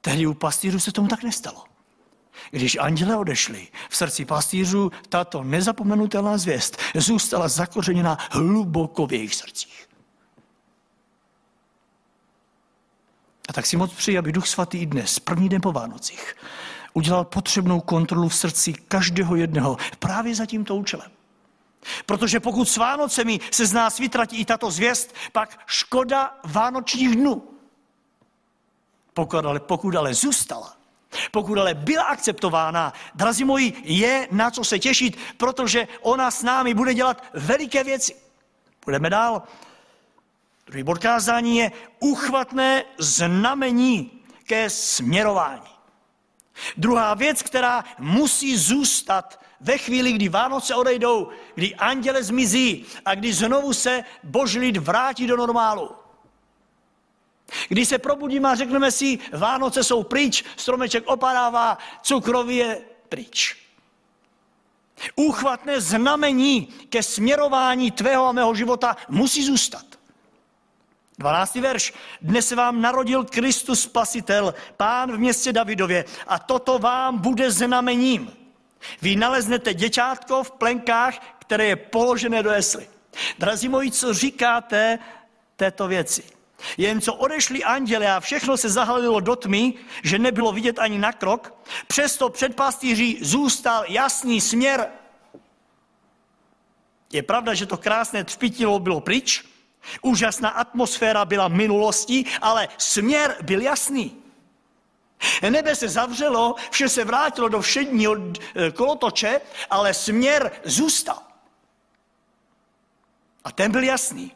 Tehdy 0.00 0.26
u 0.26 0.34
pastýřů 0.34 0.80
se 0.80 0.92
tomu 0.92 1.08
tak 1.08 1.22
nestalo. 1.22 1.64
Když 2.50 2.76
anděle 2.76 3.16
odešli, 3.16 3.68
v 3.90 3.96
srdci 3.96 4.24
pastýřů 4.24 4.90
tato 5.08 5.44
nezapomenutelná 5.44 6.38
zvěst 6.38 6.78
zůstala 6.94 7.48
zakořeněna 7.48 8.18
hluboko 8.30 9.06
v 9.06 9.12
jejich 9.12 9.34
srdcích. 9.34 9.88
A 13.48 13.52
tak 13.52 13.66
si 13.66 13.76
moc 13.76 13.92
přeji, 13.92 14.18
aby 14.18 14.32
Duch 14.32 14.48
Svatý 14.48 14.78
i 14.78 14.86
dnes, 14.86 15.18
první 15.18 15.48
den 15.48 15.60
po 15.60 15.72
Vánocích, 15.72 16.36
udělal 16.92 17.24
potřebnou 17.24 17.80
kontrolu 17.80 18.28
v 18.28 18.34
srdci 18.34 18.72
každého 18.72 19.36
jedného 19.36 19.76
právě 19.98 20.34
za 20.34 20.46
tímto 20.46 20.76
účelem. 20.76 21.10
Protože 22.06 22.40
pokud 22.40 22.68
s 22.68 22.76
Vánocemi 22.76 23.40
se 23.50 23.66
z 23.66 23.72
nás 23.72 23.98
vytratí 23.98 24.36
i 24.36 24.44
tato 24.44 24.70
zvěst, 24.70 25.14
pak 25.32 25.58
škoda 25.66 26.38
vánočních 26.44 27.16
dnů. 27.16 27.48
Pokud 29.14 29.36
ale, 29.36 29.60
pokud 29.60 29.96
ale 29.96 30.14
zůstala, 30.14 30.76
pokud 31.30 31.58
ale 31.58 31.74
byla 31.74 32.04
akceptována, 32.04 32.92
drazí 33.14 33.44
moji, 33.44 33.82
je 33.84 34.28
na 34.30 34.50
co 34.50 34.64
se 34.64 34.78
těšit, 34.78 35.18
protože 35.36 35.88
ona 36.00 36.30
s 36.30 36.42
námi 36.42 36.74
bude 36.74 36.94
dělat 36.94 37.24
veliké 37.34 37.84
věci. 37.84 38.16
Budeme 38.84 39.10
dál. 39.10 39.42
Druhý 40.66 40.82
bod 40.82 40.98
kázání 40.98 41.56
je 41.56 41.72
uchvatné 42.00 42.84
znamení 42.98 44.10
ke 44.44 44.70
směrování. 44.70 45.71
Druhá 46.76 47.14
věc, 47.14 47.42
která 47.42 47.84
musí 47.98 48.56
zůstat 48.56 49.40
ve 49.60 49.78
chvíli, 49.78 50.12
kdy 50.12 50.28
Vánoce 50.28 50.74
odejdou, 50.74 51.28
kdy 51.54 51.74
anděle 51.74 52.22
zmizí 52.22 52.86
a 53.04 53.14
kdy 53.14 53.32
znovu 53.32 53.72
se 53.72 54.04
boží 54.22 54.58
lid 54.58 54.76
vrátí 54.76 55.26
do 55.26 55.36
normálu. 55.36 55.90
Když 57.68 57.88
se 57.88 57.98
probudíme 57.98 58.50
a 58.50 58.54
řekneme 58.54 58.90
si, 58.90 59.18
Vánoce 59.32 59.84
jsou 59.84 60.02
pryč, 60.02 60.44
stromeček 60.56 61.06
opadává, 61.06 61.78
cukroví 62.02 62.56
je 62.56 62.82
pryč. 63.08 63.56
Úchvatné 65.16 65.80
znamení 65.80 66.66
ke 66.88 67.02
směrování 67.02 67.90
tvého 67.90 68.26
a 68.26 68.32
mého 68.32 68.54
života 68.54 68.96
musí 69.08 69.44
zůstat. 69.44 69.91
12. 71.22 71.54
verš. 71.54 71.92
Dnes 72.22 72.48
se 72.48 72.56
vám 72.56 72.80
narodil 72.80 73.24
Kristus 73.24 73.82
Spasitel, 73.82 74.54
pán 74.76 75.12
v 75.12 75.18
městě 75.18 75.52
Davidově 75.52 76.04
a 76.26 76.38
toto 76.38 76.78
vám 76.78 77.18
bude 77.18 77.50
znamením. 77.50 78.32
Vy 79.02 79.16
naleznete 79.16 79.74
děťátko 79.74 80.44
v 80.44 80.50
plenkách, 80.50 81.14
které 81.38 81.66
je 81.66 81.76
položené 81.76 82.42
do 82.42 82.50
jesly. 82.50 82.88
Drazí 83.38 83.68
moji, 83.68 83.90
co 83.90 84.14
říkáte 84.14 84.98
této 85.56 85.88
věci? 85.88 86.22
Jen 86.76 87.00
co 87.00 87.14
odešli 87.14 87.64
anděle 87.64 88.12
a 88.12 88.20
všechno 88.20 88.56
se 88.56 88.68
zahalilo 88.68 89.20
do 89.20 89.36
tmy, 89.36 89.74
že 90.02 90.18
nebylo 90.18 90.52
vidět 90.52 90.78
ani 90.78 90.98
na 90.98 91.12
krok, 91.12 91.54
přesto 91.86 92.28
před 92.28 92.56
pastýří 92.56 93.18
zůstal 93.22 93.84
jasný 93.88 94.40
směr. 94.40 94.88
Je 97.12 97.22
pravda, 97.22 97.54
že 97.54 97.66
to 97.66 97.76
krásné 97.76 98.24
třpitilo 98.24 98.78
bylo 98.78 99.00
pryč, 99.00 99.51
úžasná 100.02 100.48
atmosféra 100.48 101.24
byla 101.24 101.48
minulostí, 101.48 102.26
ale 102.40 102.68
směr 102.78 103.36
byl 103.42 103.60
jasný. 103.60 104.22
Nebe 105.50 105.76
se 105.76 105.88
zavřelo, 105.88 106.54
vše 106.70 106.88
se 106.88 107.04
vrátilo 107.04 107.48
do 107.48 107.60
všedního 107.60 108.16
eh, 108.16 108.70
kolotoče, 108.70 109.40
ale 109.70 109.94
směr 109.94 110.52
zůstal. 110.64 111.22
A 113.44 113.52
ten 113.52 113.72
byl 113.72 113.82
jasný. 113.82 114.32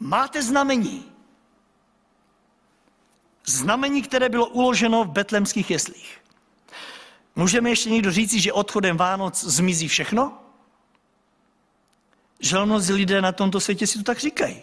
Máte 0.00 0.42
znamení. 0.42 1.12
Znamení, 3.46 4.02
které 4.02 4.28
bylo 4.28 4.46
uloženo 4.46 5.04
v 5.04 5.10
betlemských 5.10 5.70
jeslích. 5.70 6.20
Můžeme 7.36 7.70
ještě 7.70 7.90
někdo 7.90 8.12
říci, 8.12 8.40
že 8.40 8.52
odchodem 8.52 8.96
Vánoc 8.96 9.44
zmizí 9.44 9.88
všechno? 9.88 10.39
Že 12.40 12.58
mnozí 12.64 12.92
lidé 12.92 13.22
na 13.22 13.32
tomto 13.32 13.60
světě 13.60 13.86
si 13.86 13.98
to 13.98 14.04
tak 14.04 14.18
říkají. 14.18 14.62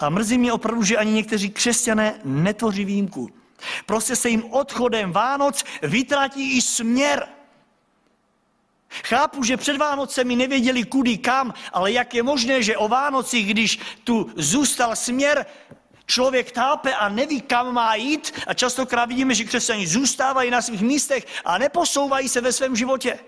A 0.00 0.08
mrzí 0.08 0.38
mě 0.38 0.52
opravdu, 0.52 0.82
že 0.82 0.96
ani 0.96 1.12
někteří 1.12 1.50
křesťané 1.50 2.20
netvoří 2.24 2.84
výjimku. 2.84 3.30
Prostě 3.86 4.16
se 4.16 4.28
jim 4.28 4.44
odchodem 4.44 5.12
Vánoc 5.12 5.64
vytratí 5.82 6.56
i 6.56 6.62
směr. 6.62 7.28
Chápu, 9.04 9.44
že 9.44 9.56
před 9.56 9.76
Vánocemi 9.76 10.36
nevěděli 10.36 10.84
kudy 10.84 11.18
kam, 11.18 11.54
ale 11.72 11.92
jak 11.92 12.14
je 12.14 12.22
možné, 12.22 12.62
že 12.62 12.76
o 12.76 12.88
Vánocích, 12.88 13.50
když 13.50 13.78
tu 14.04 14.30
zůstal 14.36 14.96
směr, 14.96 15.46
člověk 16.06 16.50
tápe 16.50 16.94
a 16.94 17.08
neví, 17.08 17.40
kam 17.40 17.74
má 17.74 17.94
jít 17.94 18.32
a 18.46 18.54
častokrát 18.54 19.08
vidíme, 19.08 19.34
že 19.34 19.44
křesťané 19.44 19.86
zůstávají 19.86 20.50
na 20.50 20.62
svých 20.62 20.82
místech 20.82 21.26
a 21.44 21.58
neposouvají 21.58 22.28
se 22.28 22.40
ve 22.40 22.52
svém 22.52 22.76
životě. 22.76 23.18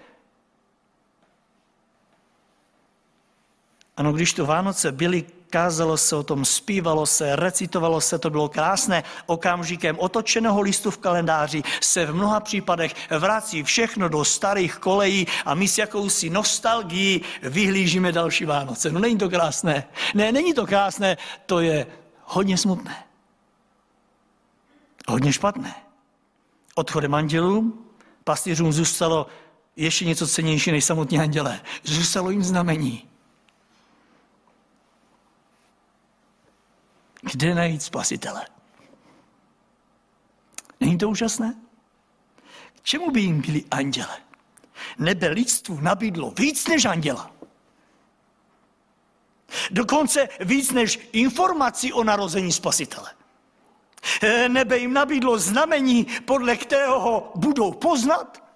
Ano, 3.98 4.12
když 4.12 4.32
tu 4.32 4.46
Vánoce 4.46 4.92
byly, 4.92 5.24
kázalo 5.50 5.96
se 5.96 6.16
o 6.16 6.22
tom, 6.22 6.44
zpívalo 6.44 7.06
se, 7.06 7.36
recitovalo 7.36 8.00
se, 8.00 8.18
to 8.18 8.30
bylo 8.30 8.48
krásné. 8.48 9.04
Okamžikem 9.26 9.96
otočeného 9.98 10.60
listu 10.60 10.90
v 10.90 10.98
kalendáři 10.98 11.62
se 11.80 12.06
v 12.06 12.14
mnoha 12.14 12.40
případech 12.40 12.94
vrací 13.18 13.62
všechno 13.62 14.08
do 14.08 14.24
starých 14.24 14.76
kolejí 14.76 15.26
a 15.44 15.54
my 15.54 15.68
s 15.68 15.78
jakousi 15.78 16.30
nostalgií 16.30 17.20
vyhlížíme 17.42 18.12
další 18.12 18.44
Vánoce. 18.44 18.92
No 18.92 19.00
není 19.00 19.18
to 19.18 19.28
krásné. 19.28 19.84
Ne, 20.14 20.32
není 20.32 20.54
to 20.54 20.66
krásné, 20.66 21.16
to 21.46 21.60
je 21.60 21.86
hodně 22.24 22.58
smutné. 22.58 23.04
Hodně 25.08 25.32
špatné. 25.32 25.74
Odchodem 26.74 27.14
andělů 27.14 27.84
pastýřům 28.24 28.72
zůstalo 28.72 29.26
ještě 29.76 30.04
něco 30.04 30.26
cenější 30.26 30.72
než 30.72 30.84
samotní 30.84 31.18
andělé. 31.18 31.60
Zůstalo 31.84 32.30
jim 32.30 32.44
znamení. 32.44 33.08
Kde 37.20 37.54
najít 37.54 37.82
spasitele? 37.82 38.46
Není 40.80 40.98
to 40.98 41.08
úžasné? 41.08 41.54
K 42.74 42.82
čemu 42.82 43.10
by 43.10 43.20
jim 43.20 43.40
byli 43.40 43.64
anděle? 43.70 44.16
Nebe 44.98 45.28
lidstvu 45.28 45.80
nabídlo 45.80 46.30
víc 46.30 46.68
než 46.68 46.84
anděla. 46.84 47.30
Dokonce 49.70 50.28
víc 50.40 50.72
než 50.72 51.08
informací 51.12 51.92
o 51.92 52.04
narození 52.04 52.52
spasitele. 52.52 53.14
Eh, 54.22 54.48
nebe 54.48 54.78
jim 54.78 54.92
nabídlo 54.92 55.38
znamení, 55.38 56.06
podle 56.24 56.56
kterého 56.56 57.00
ho 57.00 57.32
budou 57.34 57.72
poznat. 57.72 58.47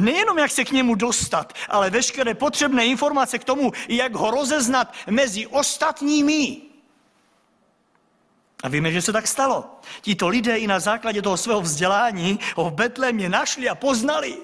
Nejenom 0.00 0.38
jak 0.38 0.50
se 0.50 0.64
k 0.64 0.70
němu 0.70 0.94
dostat, 0.94 1.52
ale 1.68 1.90
veškeré 1.90 2.34
potřebné 2.34 2.86
informace 2.86 3.38
k 3.38 3.44
tomu, 3.44 3.72
jak 3.88 4.14
ho 4.14 4.30
rozeznat 4.30 4.94
mezi 5.10 5.46
ostatními. 5.46 6.62
A 8.62 8.68
víme, 8.68 8.92
že 8.92 9.02
se 9.02 9.12
tak 9.12 9.26
stalo. 9.26 9.80
Tito 10.00 10.28
lidé 10.28 10.58
i 10.58 10.66
na 10.66 10.80
základě 10.80 11.22
toho 11.22 11.36
svého 11.36 11.60
vzdělání 11.60 12.38
ho 12.56 12.70
v 12.70 12.72
Betlémě 12.72 13.28
našli 13.28 13.68
a 13.68 13.74
poznali. 13.74 14.36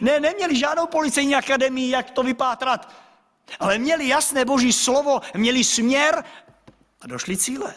Ne, 0.00 0.20
neměli 0.20 0.56
žádnou 0.56 0.86
policejní 0.86 1.34
akademii, 1.34 1.90
jak 1.90 2.10
to 2.10 2.22
vypátrat, 2.22 2.92
ale 3.60 3.78
měli 3.78 4.08
jasné 4.08 4.44
boží 4.44 4.72
slovo, 4.72 5.20
měli 5.34 5.64
směr 5.64 6.24
a 7.00 7.06
došli 7.06 7.36
cíle. 7.36 7.74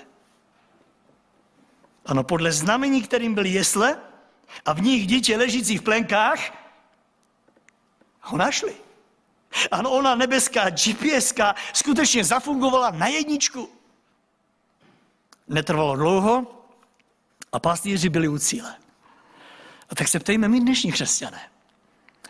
Ano, 2.06 2.24
podle 2.24 2.52
znamení, 2.52 3.02
kterým 3.02 3.34
byly 3.34 3.50
jesle 3.50 3.98
a 4.65 4.73
v 4.73 4.82
nich 4.82 5.08
dítě 5.08 5.38
ležící 5.38 5.77
v 5.77 5.82
plenkách, 5.82 6.39
ho 8.21 8.38
našli. 8.38 8.75
Ano, 9.71 9.91
ona 9.91 10.15
nebeská 10.15 10.69
gps 10.69 11.34
skutečně 11.73 12.23
zafungovala 12.23 12.91
na 12.91 13.08
jedničku. 13.08 13.69
Netrvalo 15.47 15.95
dlouho 15.95 16.65
a 17.51 17.60
pastýři 17.60 18.10
byli 18.10 18.27
u 18.27 18.38
cíle. 18.38 18.75
A 19.89 19.95
tak 19.95 20.08
se 20.08 20.19
ptejme 20.19 20.47
my 20.47 20.60
dnešní 20.60 20.91
křesťané. 20.91 21.41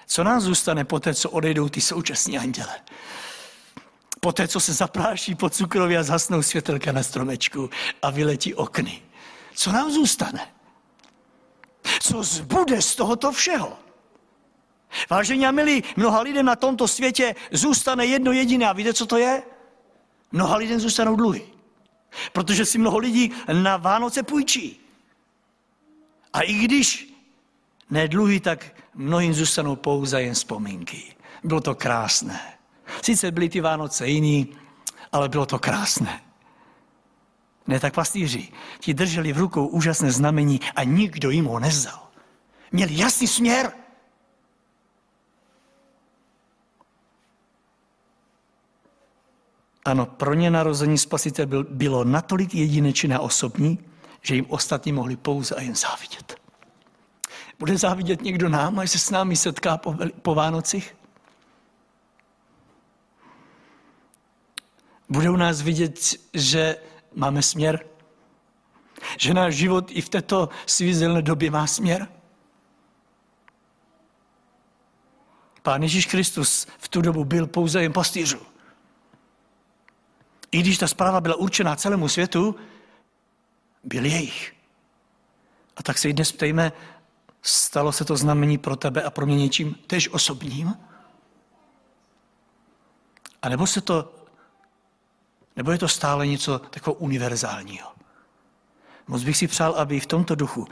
Co 0.08 0.24
nám 0.24 0.42
zůstane 0.42 0.86
po 0.86 1.00
té, 1.00 1.14
co 1.14 1.30
odejdou 1.30 1.70
ty 1.70 1.82
současní 1.82 2.38
anděle? 2.38 2.82
Po 4.20 4.32
té, 4.32 4.48
co 4.48 4.60
se 4.60 4.74
zapráší 4.74 5.36
po 5.36 5.50
cukrově 5.50 5.98
a 5.98 6.04
zhasnou 6.04 6.42
světelka 6.42 6.92
na 6.92 7.04
stromečku 7.04 7.70
a 8.02 8.10
vyletí 8.10 8.56
okny. 8.56 9.02
Co 9.56 9.72
nám 9.72 9.92
zůstane? 9.92 10.53
Co 12.00 12.24
zbude 12.24 12.82
z 12.82 12.96
tohoto 12.96 13.32
všeho? 13.32 13.78
Vážení 15.10 15.46
a 15.46 15.52
milí, 15.52 15.84
mnoha 15.96 16.22
lidem 16.22 16.46
na 16.46 16.56
tomto 16.56 16.88
světě 16.88 17.36
zůstane 17.52 18.06
jedno 18.06 18.32
jediné. 18.32 18.70
A 18.70 18.74
víte, 18.74 18.94
co 18.94 19.06
to 19.06 19.18
je? 19.18 19.44
Mnoha 20.32 20.56
lidem 20.56 20.80
zůstanou 20.80 21.16
dluhy. 21.16 21.48
Protože 22.32 22.66
si 22.66 22.78
mnoho 22.78 22.98
lidí 22.98 23.32
na 23.54 23.78
Vánoce 23.78 24.24
půjčí. 24.24 24.80
A 26.34 26.42
i 26.42 26.54
když 26.54 27.14
ne 27.90 28.08
dluhy, 28.08 28.40
tak 28.40 28.76
mnohým 28.94 29.34
zůstanou 29.34 29.76
pouze 29.76 30.22
jen 30.22 30.34
vzpomínky. 30.34 31.16
Bylo 31.44 31.62
to 31.62 31.76
krásné. 31.76 32.40
Sice 33.02 33.32
byly 33.32 33.50
ty 33.50 33.62
Vánoce 33.62 34.08
jiný, 34.08 34.58
ale 35.12 35.30
bylo 35.30 35.46
to 35.46 35.60
krásné. 35.60 36.22
Ne 37.68 37.80
tak 37.80 37.94
pastýři, 37.94 38.48
ti 38.80 38.94
drželi 38.94 39.34
v 39.34 39.38
rukou 39.38 39.68
úžasné 39.68 40.12
znamení 40.12 40.60
a 40.76 40.84
nikdo 40.84 41.30
jim 41.30 41.46
ho 41.46 41.60
nezal. 41.60 42.10
Měli 42.72 42.98
jasný 42.98 43.28
směr. 43.28 43.72
Ano, 49.86 50.06
pro 50.06 50.34
ně 50.34 50.52
narození 50.52 50.98
spasitel 50.98 51.64
bylo 51.64 52.04
natolik 52.04 52.56
jedinečné 52.56 53.16
a 53.16 53.20
osobní, 53.20 53.80
že 54.22 54.36
jim 54.36 54.46
ostatní 54.50 54.92
mohli 54.92 55.16
pouze 55.16 55.56
a 55.56 55.62
jen 55.62 55.76
závidět. 55.76 56.36
Bude 57.60 57.78
závidět 57.78 58.22
někdo 58.22 58.50
nám, 58.50 58.80
až 58.80 58.92
se 58.92 59.00
s 59.00 59.10
námi 59.10 59.36
setká 59.36 59.78
po, 59.78 59.96
po 60.22 60.36
Vánocích? 60.36 60.96
Bude 65.10 65.30
u 65.30 65.36
nás 65.36 65.62
vidět, 65.62 66.00
že 66.34 66.78
máme 67.16 67.42
směr? 67.42 67.86
Že 69.20 69.34
náš 69.34 69.56
život 69.56 69.86
i 69.90 70.02
v 70.02 70.10
této 70.10 70.50
svízelné 70.66 71.22
době 71.22 71.52
má 71.52 71.68
směr? 71.68 72.08
Pán 75.62 75.84
Ježíš 75.84 76.06
Kristus 76.06 76.68
v 76.78 76.88
tu 76.88 77.02
dobu 77.02 77.26
byl 77.26 77.48
pouze 77.48 77.82
jen 77.82 77.94
pastýřů. 77.94 78.40
I 80.52 80.60
když 80.60 80.78
ta 80.78 80.88
zpráva 80.88 81.22
byla 81.22 81.36
určená 81.36 81.76
celému 81.76 82.08
světu, 82.08 82.56
byl 83.84 84.06
jejich. 84.06 84.54
A 85.78 85.84
tak 85.84 85.98
se 85.98 86.10
i 86.10 86.14
dnes 86.14 86.32
ptejme, 86.32 86.72
Stalo 87.46 87.92
se 87.92 88.06
to 88.06 88.18
znamení 88.18 88.58
pro 88.58 88.76
tebe 88.76 89.04
a 89.04 89.10
pro 89.10 89.26
mě 89.26 89.36
něčím 89.36 89.76
tež 89.88 90.10
osobním? 90.10 90.78
A 93.42 93.50
nebo 93.50 93.68
se 93.68 93.82
to, 93.82 94.14
nebo 95.56 95.72
je 95.72 95.78
to 95.78 95.88
stále 95.88 96.28
něco 96.28 96.60
takového 96.60 97.00
univerzálního? 97.00 97.92
Moc 99.08 99.24
bych 99.24 99.38
si 99.38 99.48
přál, 99.48 99.72
aby 99.72 100.00
v 100.00 100.06
tomto 100.06 100.36
duchu, 100.36 100.68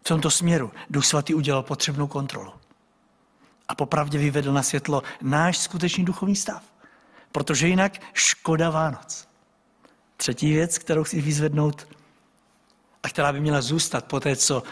v 0.00 0.08
tomto 0.08 0.30
směru 0.30 0.72
Duch 0.90 1.06
Svatý 1.06 1.34
udělal 1.34 1.62
potřebnou 1.62 2.06
kontrolu. 2.06 2.52
A 3.68 3.74
popravdě 3.74 4.18
vyvedl 4.18 4.52
na 4.52 4.62
světlo 4.62 5.02
náš 5.22 5.58
skutečný 5.58 6.04
duchovní 6.04 6.36
stav. 6.36 6.62
Protože 7.32 7.68
jinak 7.68 7.92
škoda 8.12 8.70
Vánoc. 8.70 9.28
Třetí 10.16 10.52
věc, 10.52 10.78
kterou 10.78 11.04
chci 11.04 11.20
vyzvednout, 11.20 11.88
a 13.02 13.08
která 13.08 13.32
by 13.32 13.40
měla 13.40 13.60
zůstat 13.60 14.04
po 14.04 14.20
té, 14.20 14.36
co 14.36 14.62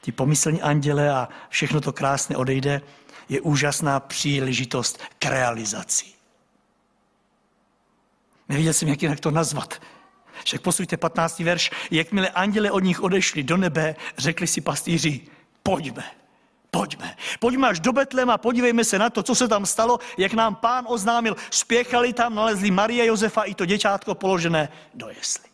ti 0.00 0.12
pomyslní 0.12 0.62
anděle 0.62 1.10
a 1.10 1.28
všechno 1.48 1.80
to 1.80 1.92
krásné 1.92 2.36
odejde, 2.36 2.80
je 3.28 3.40
úžasná 3.40 4.00
příležitost 4.00 4.98
k 5.18 5.26
realizaci. 5.26 6.19
Nevěděl 8.50 8.72
jsem, 8.72 8.88
jak 8.88 9.02
jinak 9.02 9.20
to 9.20 9.30
nazvat. 9.30 9.82
Však 10.44 10.60
posluňte 10.60 10.96
15. 10.96 11.38
verš. 11.38 11.70
Jakmile 11.90 12.28
anděle 12.28 12.70
od 12.70 12.80
nich 12.80 13.02
odešli 13.02 13.42
do 13.42 13.56
nebe, 13.56 13.96
řekli 14.18 14.46
si 14.46 14.60
pastýři, 14.60 15.20
pojďme, 15.62 16.04
pojďme. 16.70 17.16
Pojďme 17.38 17.68
až 17.68 17.80
do 17.80 17.92
Betlema, 17.92 18.38
podívejme 18.38 18.84
se 18.84 18.98
na 18.98 19.10
to, 19.10 19.22
co 19.22 19.34
se 19.34 19.48
tam 19.48 19.66
stalo, 19.66 19.98
jak 20.18 20.32
nám 20.32 20.54
pán 20.54 20.84
oznámil. 20.88 21.36
Spěchali 21.50 22.12
tam, 22.12 22.34
nalezli 22.34 22.70
Marie 22.70 23.06
Josefa 23.06 23.42
i 23.42 23.54
to 23.54 23.66
děťátko 23.66 24.14
položené 24.14 24.68
do 24.94 25.08
jesli. 25.08 25.50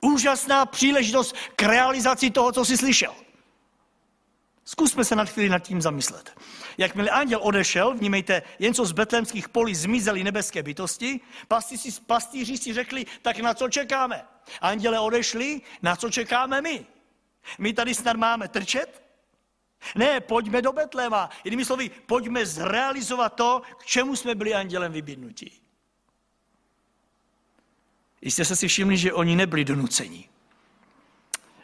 Úžasná 0.00 0.66
příležitost 0.66 1.36
k 1.56 1.62
realizaci 1.62 2.30
toho, 2.30 2.52
co 2.52 2.64
jsi 2.64 2.76
slyšel. 2.76 3.14
Zkusme 4.64 5.04
se 5.04 5.16
nad 5.16 5.28
chvíli 5.28 5.48
nad 5.48 5.58
tím 5.58 5.82
zamyslet. 5.82 6.40
Jakmile 6.78 7.10
anděl 7.10 7.40
odešel, 7.42 7.94
vnímejte, 7.94 8.42
jen 8.58 8.74
co 8.74 8.84
z 8.84 8.92
betlemských 8.92 9.48
polí 9.48 9.74
zmizely 9.74 10.24
nebeské 10.24 10.62
bytosti, 10.62 11.20
pastýři, 11.48 11.90
pastýři 12.06 12.58
si 12.58 12.72
řekli, 12.72 13.06
tak 13.22 13.38
na 13.38 13.54
co 13.54 13.68
čekáme? 13.68 14.24
Anděle 14.60 15.00
odešli, 15.00 15.60
na 15.82 15.96
co 15.96 16.10
čekáme 16.10 16.60
my? 16.60 16.86
My 17.58 17.72
tady 17.72 17.94
snad 17.94 18.16
máme 18.16 18.48
trčet? 18.48 19.02
Ne, 19.94 20.20
pojďme 20.20 20.62
do 20.62 20.72
Betléma. 20.72 21.30
Jinými 21.44 21.64
slovy, 21.64 21.90
pojďme 22.06 22.46
zrealizovat 22.46 23.34
to, 23.34 23.62
k 23.78 23.84
čemu 23.84 24.16
jsme 24.16 24.34
byli 24.34 24.54
andělem 24.54 24.92
vybídnutí. 24.92 25.60
Jistě 28.22 28.44
se 28.44 28.56
si 28.56 28.68
všimli, 28.68 28.96
že 28.96 29.12
oni 29.12 29.36
nebyli 29.36 29.64
donuceni. 29.64 30.28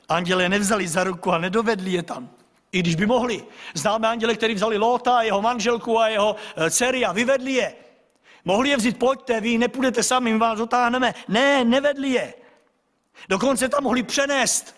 Anděle 0.09 0.49
nevzali 0.49 0.89
za 0.89 1.05
ruku 1.05 1.33
a 1.33 1.39
nedovedli 1.39 1.93
je 1.93 2.03
tam. 2.03 2.31
I 2.75 2.79
když 2.79 2.95
by 2.95 3.07
mohli. 3.07 3.45
Známe 3.75 4.09
anděle, 4.09 4.35
který 4.35 4.55
vzali 4.55 4.77
Lóta, 4.77 5.23
jeho 5.23 5.43
manželku 5.43 6.01
a 6.01 6.09
jeho 6.09 6.37
eh, 6.57 6.71
dcery 6.71 7.05
a 7.05 7.13
vyvedli 7.13 7.53
je. 7.53 7.75
Mohli 8.45 8.69
je 8.69 8.77
vzít, 8.77 8.99
pojďte, 8.99 9.41
vy 9.41 9.59
nepůjdete 9.59 10.03
sami, 10.03 10.33
my 10.33 10.39
vás 10.39 10.59
dotáhneme. 10.59 11.15
Ne, 11.29 11.65
nevedli 11.65 12.11
je. 12.11 12.35
Dokonce 13.29 13.69
tam 13.69 13.83
mohli 13.83 14.03
přenést. 14.03 14.77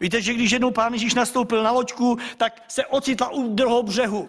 Víte, 0.00 0.22
že 0.22 0.34
když 0.34 0.50
jednou 0.50 0.70
pán 0.70 0.92
Ježíš 0.92 1.14
nastoupil 1.14 1.62
na 1.62 1.70
loďku, 1.70 2.18
tak 2.36 2.62
se 2.68 2.86
ocitla 2.86 3.28
u 3.28 3.54
druhého 3.54 3.82
břehu. 3.82 4.28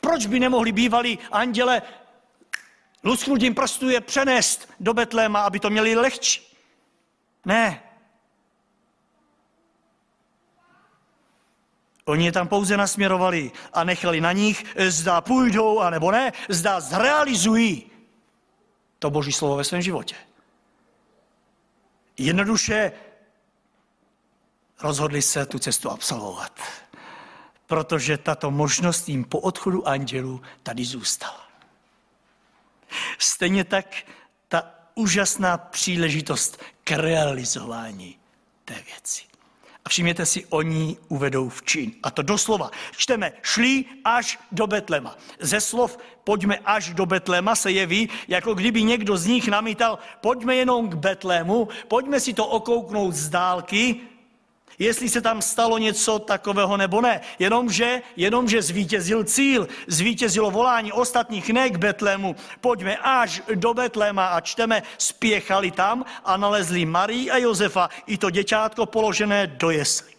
Proč 0.00 0.26
by 0.26 0.40
nemohli 0.40 0.72
bývali 0.72 1.18
anděle 1.32 1.82
lusknutím 3.04 3.54
prstů 3.54 3.88
je 3.88 4.00
přenést 4.00 4.68
do 4.80 4.94
Betléma, 4.94 5.40
aby 5.40 5.60
to 5.60 5.70
měli 5.70 5.94
lehčí? 5.94 6.42
Ne, 7.44 7.82
Oni 12.04 12.24
je 12.24 12.32
tam 12.32 12.48
pouze 12.48 12.76
nasměrovali 12.76 13.52
a 13.72 13.84
nechali 13.84 14.20
na 14.20 14.32
nich, 14.32 14.64
zda 14.88 15.20
půjdou, 15.20 15.78
anebo 15.78 16.10
ne, 16.10 16.32
zda 16.48 16.80
zrealizují 16.80 17.90
to 18.98 19.10
boží 19.10 19.32
slovo 19.32 19.56
ve 19.56 19.64
svém 19.64 19.82
životě. 19.82 20.14
Jednoduše 22.18 22.92
rozhodli 24.80 25.22
se 25.22 25.46
tu 25.46 25.58
cestu 25.58 25.90
absolvovat, 25.90 26.60
protože 27.66 28.18
tato 28.18 28.50
možnost 28.50 29.08
jim 29.08 29.24
po 29.24 29.38
odchodu 29.38 29.88
andělů 29.88 30.42
tady 30.62 30.84
zůstala. 30.84 31.48
Stejně 33.18 33.64
tak 33.64 33.86
ta 34.48 34.74
úžasná 34.94 35.58
příležitost 35.58 36.62
k 36.84 36.90
realizování 36.90 38.18
té 38.64 38.74
věci. 38.74 39.31
A 39.84 39.88
všimněte 39.88 40.26
si, 40.26 40.46
oni 40.46 40.96
uvedou 41.08 41.48
v 41.48 41.62
čin. 41.62 41.92
A 42.02 42.10
to 42.10 42.22
doslova. 42.22 42.70
Čteme, 42.96 43.32
šli 43.42 43.84
až 44.04 44.38
do 44.52 44.66
Betlema. 44.66 45.16
Ze 45.40 45.60
slov 45.60 45.98
pojďme 46.24 46.58
až 46.64 46.94
do 46.94 47.06
Betlema 47.06 47.54
se 47.54 47.70
jeví, 47.70 48.08
jako 48.28 48.54
kdyby 48.54 48.82
někdo 48.82 49.16
z 49.16 49.26
nich 49.26 49.48
namítal, 49.48 49.98
pojďme 50.20 50.56
jenom 50.56 50.88
k 50.88 50.94
Betlému, 50.94 51.68
pojďme 51.88 52.20
si 52.20 52.32
to 52.34 52.46
okouknout 52.46 53.14
z 53.14 53.28
dálky, 53.28 54.00
jestli 54.78 55.08
se 55.08 55.20
tam 55.20 55.42
stalo 55.42 55.78
něco 55.78 56.18
takového 56.18 56.76
nebo 56.76 57.00
ne. 57.00 57.20
Jenomže, 57.38 58.02
jenomže 58.16 58.62
zvítězil 58.62 59.24
cíl, 59.24 59.68
zvítězilo 59.86 60.50
volání 60.50 60.92
ostatních 60.92 61.50
ne 61.50 61.70
k 61.70 61.76
Betlému. 61.76 62.36
Pojďme 62.60 62.96
až 62.96 63.42
do 63.54 63.74
Betléma 63.74 64.26
a 64.26 64.40
čteme, 64.40 64.82
spěchali 64.98 65.70
tam 65.70 66.04
a 66.24 66.36
nalezli 66.36 66.84
Marii 66.86 67.30
a 67.30 67.38
Josefa 67.38 67.90
i 68.06 68.18
to 68.18 68.30
děťátko 68.30 68.86
položené 68.86 69.46
do 69.46 69.70
jesli. 69.70 70.12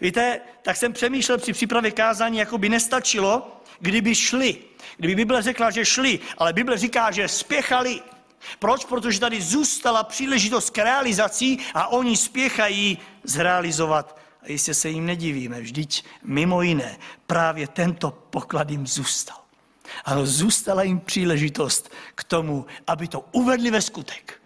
Víte, 0.00 0.40
tak 0.62 0.76
jsem 0.76 0.92
přemýšlel 0.92 1.38
při 1.38 1.52
přípravě 1.52 1.90
kázání, 1.90 2.38
jako 2.38 2.58
by 2.58 2.68
nestačilo, 2.68 3.60
kdyby 3.80 4.14
šli. 4.14 4.56
Kdyby 4.96 5.14
Bible 5.14 5.42
řekla, 5.42 5.70
že 5.70 5.84
šli, 5.84 6.18
ale 6.38 6.52
Bible 6.52 6.78
říká, 6.78 7.10
že 7.10 7.28
spěchali. 7.28 8.00
Proč? 8.58 8.84
Protože 8.84 9.20
tady 9.20 9.42
zůstala 9.42 10.04
příležitost 10.04 10.70
k 10.70 10.78
realizaci 10.78 11.56
a 11.74 11.88
oni 11.88 12.16
spěchají 12.16 12.98
zrealizovat. 13.24 14.18
A 14.42 14.52
jistě 14.52 14.74
se 14.74 14.88
jim 14.88 15.06
nedivíme, 15.06 15.60
vždyť 15.60 16.04
mimo 16.22 16.62
jiné 16.62 16.98
právě 17.26 17.68
tento 17.68 18.10
poklad 18.10 18.70
jim 18.70 18.86
zůstal. 18.86 19.38
Ano, 20.04 20.26
zůstala 20.26 20.82
jim 20.82 21.00
příležitost 21.00 21.92
k 22.14 22.24
tomu, 22.24 22.66
aby 22.86 23.08
to 23.08 23.28
uvedli 23.32 23.70
ve 23.70 23.82
skutek. 23.82 24.42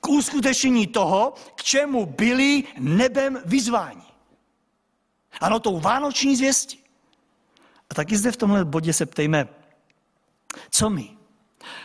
K 0.00 0.08
uskutečnění 0.08 0.86
toho, 0.86 1.34
k 1.54 1.62
čemu 1.62 2.06
byli 2.06 2.64
nebem 2.78 3.42
vyzváni. 3.44 4.02
Ano, 5.40 5.60
tou 5.60 5.80
vánoční 5.80 6.36
zvěstí. 6.36 6.84
A 7.90 7.94
taky 7.94 8.16
zde 8.16 8.32
v 8.32 8.36
tomhle 8.36 8.64
bodě 8.64 8.92
se 8.92 9.06
ptejme, 9.06 9.48
co 10.70 10.90
my? 10.90 11.17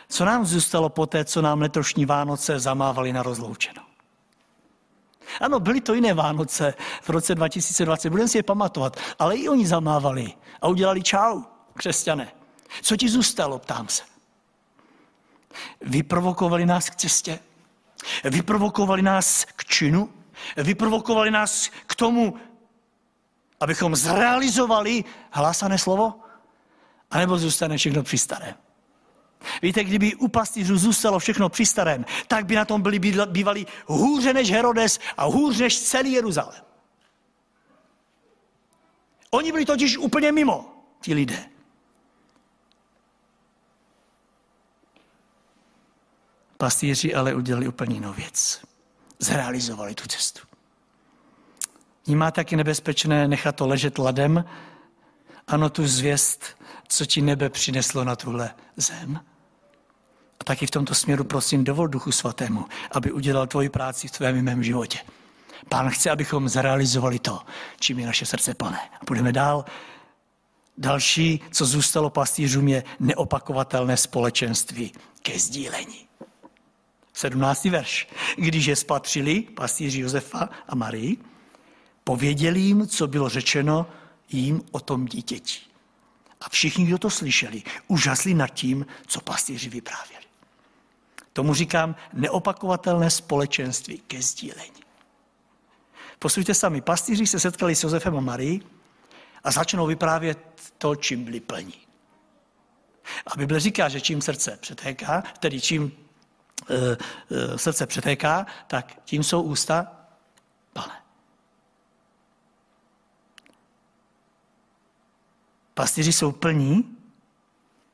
Co 0.09 0.25
nám 0.25 0.45
zůstalo 0.45 0.89
po 0.89 1.05
té, 1.05 1.25
co 1.25 1.41
nám 1.41 1.62
letošní 1.62 2.05
Vánoce 2.05 2.59
zamávali 2.59 3.13
na 3.13 3.23
rozloučeno? 3.23 3.81
Ano, 5.41 5.59
byly 5.59 5.81
to 5.81 5.93
jiné 5.93 6.13
Vánoce 6.13 6.73
v 7.01 7.09
roce 7.09 7.36
2020, 7.36 8.09
budeme 8.09 8.27
si 8.27 8.38
je 8.38 8.43
pamatovat, 8.43 8.97
ale 9.19 9.36
i 9.36 9.49
oni 9.49 9.67
zamávali 9.67 10.33
a 10.62 10.67
udělali 10.67 11.03
čau, 11.03 11.41
křesťané. 11.73 12.31
Co 12.81 12.97
ti 12.97 13.09
zůstalo, 13.09 13.59
ptám 13.59 13.88
se. 13.88 14.03
Vyprovokovali 15.81 16.65
nás 16.65 16.89
k 16.89 16.95
cestě, 16.95 17.39
vyprovokovali 18.23 19.01
nás 19.01 19.45
k 19.45 19.65
činu, 19.65 20.09
vyprovokovali 20.57 21.31
nás 21.31 21.69
k 21.88 21.95
tomu, 21.95 22.38
abychom 23.59 23.95
zrealizovali 23.95 25.03
hlásané 25.31 25.77
slovo, 25.77 26.13
anebo 27.12 27.38
zůstane 27.38 27.77
všechno 27.77 28.03
při 28.03 28.17
starém. 28.17 28.55
Víte, 29.62 29.84
kdyby 29.84 30.15
u 30.15 30.27
pastýřů 30.27 30.77
zůstalo 30.77 31.19
všechno 31.19 31.49
při 31.49 31.65
starém, 31.65 32.06
tak 32.27 32.45
by 32.45 32.56
na 32.56 32.65
tom 32.65 32.82
byli 32.82 32.99
bývali 33.25 33.65
hůře 33.86 34.34
než 34.34 34.51
Herodes 34.51 34.99
a 35.17 35.25
hůř 35.25 35.60
než 35.60 35.82
celý 35.82 36.12
Jeruzalém. 36.12 36.63
Oni 39.29 39.51
byli 39.51 39.65
totiž 39.65 39.97
úplně 39.97 40.32
mimo, 40.32 40.86
ti 41.01 41.13
lidé. 41.13 41.45
Pastýři 46.58 47.15
ale 47.15 47.36
udělali 47.36 47.67
úplně 47.67 47.95
jinou 47.95 48.13
věc. 48.13 48.62
Zrealizovali 49.19 49.95
tu 49.95 50.08
cestu. 50.08 50.41
Vnímá 52.06 52.32
taky 52.32 52.56
nebezpečné 52.56 53.27
nechat 53.27 53.56
to 53.56 53.67
ležet 53.67 53.97
ladem, 53.97 54.45
ano, 55.47 55.69
tu 55.69 55.88
zvěst, 55.88 56.45
co 56.88 57.06
ti 57.06 57.21
nebe 57.21 57.49
přineslo 57.49 58.03
na 58.03 58.15
tuhle 58.15 58.56
zem. 58.75 59.19
A 60.39 60.43
taky 60.43 60.67
v 60.67 60.71
tomto 60.71 60.95
směru 60.95 61.23
prosím 61.23 61.63
dovol 61.63 61.87
Duchu 61.87 62.11
Svatému, 62.11 62.65
aby 62.91 63.11
udělal 63.11 63.47
tvoji 63.47 63.69
práci 63.69 64.07
v 64.07 64.11
tvém 64.11 64.41
mém 64.41 64.63
životě. 64.63 64.99
Pán 65.69 65.89
chce, 65.89 66.09
abychom 66.09 66.49
zrealizovali 66.49 67.19
to, 67.19 67.39
čím 67.79 67.99
je 67.99 68.05
naše 68.05 68.25
srdce 68.25 68.53
plné. 68.53 68.79
A 69.01 69.05
budeme 69.07 69.31
dál. 69.31 69.65
Další, 70.77 71.41
co 71.51 71.65
zůstalo 71.65 72.09
pastýřům, 72.09 72.67
je 72.67 72.83
neopakovatelné 72.99 73.97
společenství 73.97 74.91
ke 75.21 75.39
sdílení. 75.39 76.07
17. 77.13 77.65
verš. 77.65 78.07
Když 78.37 78.65
je 78.65 78.75
spatřili 78.75 79.41
pastýři 79.41 79.99
Josefa 79.99 80.49
a 80.67 80.75
Marii, 80.75 81.17
pověděli 82.03 82.59
jim, 82.59 82.87
co 82.87 83.07
bylo 83.07 83.29
řečeno 83.29 83.85
jim 84.29 84.61
o 84.71 84.79
tom 84.79 85.05
dítěti. 85.05 85.59
A 86.41 86.49
všichni, 86.49 86.85
kdo 86.85 86.97
to 86.97 87.09
slyšeli, 87.09 87.63
užasli 87.87 88.33
nad 88.33 88.47
tím, 88.47 88.85
co 89.07 89.21
pastýři 89.21 89.69
vyprávěli. 89.69 90.22
Tomu 91.33 91.53
říkám 91.53 91.95
neopakovatelné 92.13 93.09
společenství 93.09 93.97
ke 93.97 94.21
sdílení. 94.21 94.83
Poslušte 96.19 96.53
sami, 96.53 96.81
pastýři 96.81 97.27
se 97.27 97.39
setkali 97.39 97.75
s 97.75 97.83
Josefem 97.83 98.17
a 98.17 98.21
Marí 98.21 98.61
a 99.43 99.51
začnou 99.51 99.87
vyprávět 99.87 100.39
to, 100.77 100.95
čím 100.95 101.23
byli 101.23 101.39
plní. 101.39 101.73
A 103.27 103.37
Bible 103.37 103.59
říká, 103.59 103.89
že 103.89 104.01
čím 104.01 104.21
srdce 104.21 104.57
přetéká, 104.61 105.23
tedy 105.39 105.61
čím 105.61 105.91
e, 106.69 106.97
e, 107.35 107.57
srdce 107.57 107.87
přetéká, 107.87 108.45
tak 108.67 109.01
tím 109.05 109.23
jsou 109.23 109.41
ústa 109.41 109.91
plné. 110.73 111.03
Pastýři 115.73 116.13
jsou 116.13 116.31
plní 116.31 116.97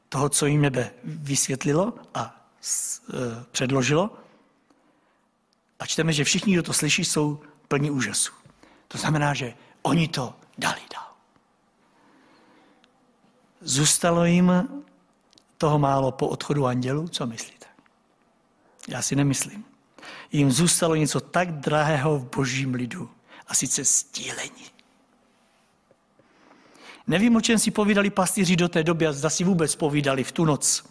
toho, 0.09 0.29
co 0.29 0.45
jim 0.45 0.61
nebe 0.61 0.91
vysvětlilo 1.03 1.93
a 2.13 2.38
předložilo. 3.51 4.17
A 5.79 5.85
čteme, 5.85 6.13
že 6.13 6.23
všichni, 6.23 6.53
kdo 6.53 6.63
to 6.63 6.73
slyší, 6.73 7.05
jsou 7.05 7.41
plní 7.67 7.91
úžasu. 7.91 8.31
To 8.87 8.97
znamená, 8.97 9.33
že 9.33 9.53
oni 9.81 10.07
to 10.07 10.35
dali 10.57 10.81
dál. 10.93 11.13
Zůstalo 13.61 14.25
jim 14.25 14.51
toho 15.57 15.79
málo 15.79 16.11
po 16.11 16.27
odchodu 16.27 16.65
andělů? 16.65 17.07
Co 17.07 17.27
myslíte? 17.27 17.65
Já 18.87 19.01
si 19.01 19.15
nemyslím. 19.15 19.65
Jim 20.31 20.51
zůstalo 20.51 20.95
něco 20.95 21.19
tak 21.19 21.51
drahého 21.51 22.19
v 22.19 22.35
božím 22.35 22.73
lidu, 22.73 23.09
a 23.49 23.53
sice 23.53 23.85
stílení. 23.85 24.65
Nevím, 27.07 27.35
o 27.35 27.41
čem 27.41 27.59
si 27.59 27.71
povídali 27.71 28.09
pastýři 28.09 28.55
do 28.55 28.69
té 28.69 28.83
doby 28.83 29.07
a 29.07 29.13
zda 29.13 29.29
si 29.29 29.43
vůbec 29.43 29.75
povídali 29.75 30.23
v 30.23 30.31
tu 30.31 30.45
noc. 30.45 30.83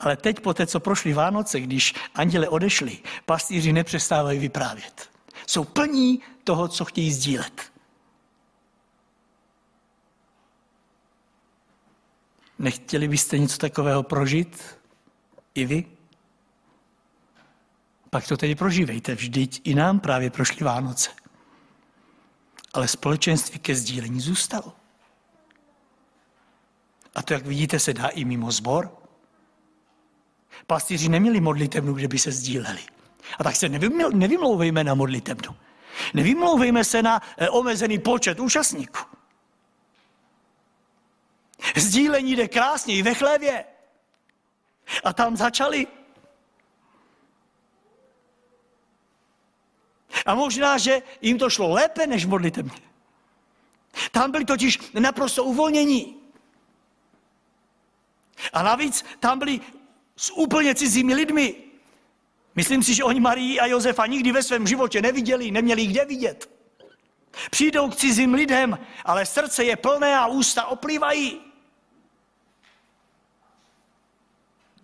Ale 0.00 0.16
teď, 0.16 0.40
po 0.40 0.54
té, 0.54 0.66
co 0.66 0.80
prošly 0.80 1.12
Vánoce, 1.12 1.60
když 1.60 1.94
anděle 2.14 2.48
odešli, 2.48 2.98
pastýři 3.26 3.72
nepřestávají 3.72 4.38
vyprávět. 4.38 5.10
Jsou 5.46 5.64
plní 5.64 6.20
toho, 6.44 6.68
co 6.68 6.84
chtějí 6.84 7.12
sdílet. 7.12 7.72
Nechtěli 12.58 13.08
byste 13.08 13.38
něco 13.38 13.58
takového 13.58 14.02
prožít? 14.02 14.78
I 15.54 15.64
vy? 15.64 15.84
Pak 18.10 18.28
to 18.28 18.36
tedy 18.36 18.54
prožívejte. 18.54 19.14
Vždyť 19.14 19.60
i 19.64 19.74
nám 19.74 20.00
právě 20.00 20.30
prošly 20.30 20.64
Vánoce. 20.64 21.10
Ale 22.74 22.88
společenství 22.88 23.58
ke 23.58 23.74
sdílení 23.74 24.20
zůstalo. 24.20 24.72
A 27.14 27.22
to, 27.22 27.32
jak 27.34 27.46
vidíte, 27.46 27.78
se 27.78 27.94
dá 27.94 28.08
i 28.08 28.24
mimo 28.24 28.52
zbor. 28.52 28.99
Pastýři 30.66 31.08
neměli 31.08 31.40
modlitebnu, 31.40 31.92
kde 31.92 32.08
by 32.08 32.18
se 32.18 32.32
sdíleli. 32.32 32.82
A 33.38 33.44
tak 33.44 33.56
se 33.56 33.68
nevymlouvejme 34.12 34.84
na 34.84 34.94
modlitebnu. 34.94 35.56
Nevymlouvejme 36.14 36.84
se 36.84 37.02
na 37.02 37.22
eh, 37.36 37.48
omezený 37.50 37.98
počet 37.98 38.40
účastníků. 38.40 38.98
Sdílení 41.76 42.36
jde 42.36 42.48
krásně 42.48 42.94
i 42.94 43.02
ve 43.02 43.14
chlévě. 43.14 43.64
A 45.04 45.12
tam 45.12 45.36
začali. 45.36 45.86
A 50.26 50.34
možná, 50.34 50.78
že 50.78 51.02
jim 51.20 51.38
to 51.38 51.50
šlo 51.50 51.70
lépe 51.70 52.06
než 52.06 52.26
modlitebně. 52.26 52.80
Tam 54.10 54.30
byli 54.30 54.44
totiž 54.44 54.78
naprosto 55.00 55.44
uvolnění. 55.44 56.16
A 58.52 58.62
navíc 58.62 59.04
tam 59.20 59.38
byli 59.38 59.60
s 60.20 60.30
úplně 60.30 60.74
cizími 60.74 61.14
lidmi. 61.14 61.56
Myslím 62.54 62.82
si, 62.82 62.94
že 62.94 63.04
oni 63.04 63.20
Marii 63.20 63.60
a 63.60 63.66
Josefa 63.66 64.06
nikdy 64.06 64.32
ve 64.32 64.42
svém 64.42 64.66
životě 64.66 65.02
neviděli, 65.02 65.50
neměli 65.50 65.86
kde 65.86 66.04
vidět. 66.04 66.50
Přijdou 67.50 67.90
k 67.90 67.96
cizím 67.96 68.34
lidem, 68.34 68.78
ale 69.04 69.26
srdce 69.26 69.64
je 69.64 69.76
plné 69.76 70.16
a 70.16 70.26
ústa 70.26 70.66
oplývají. 70.66 71.40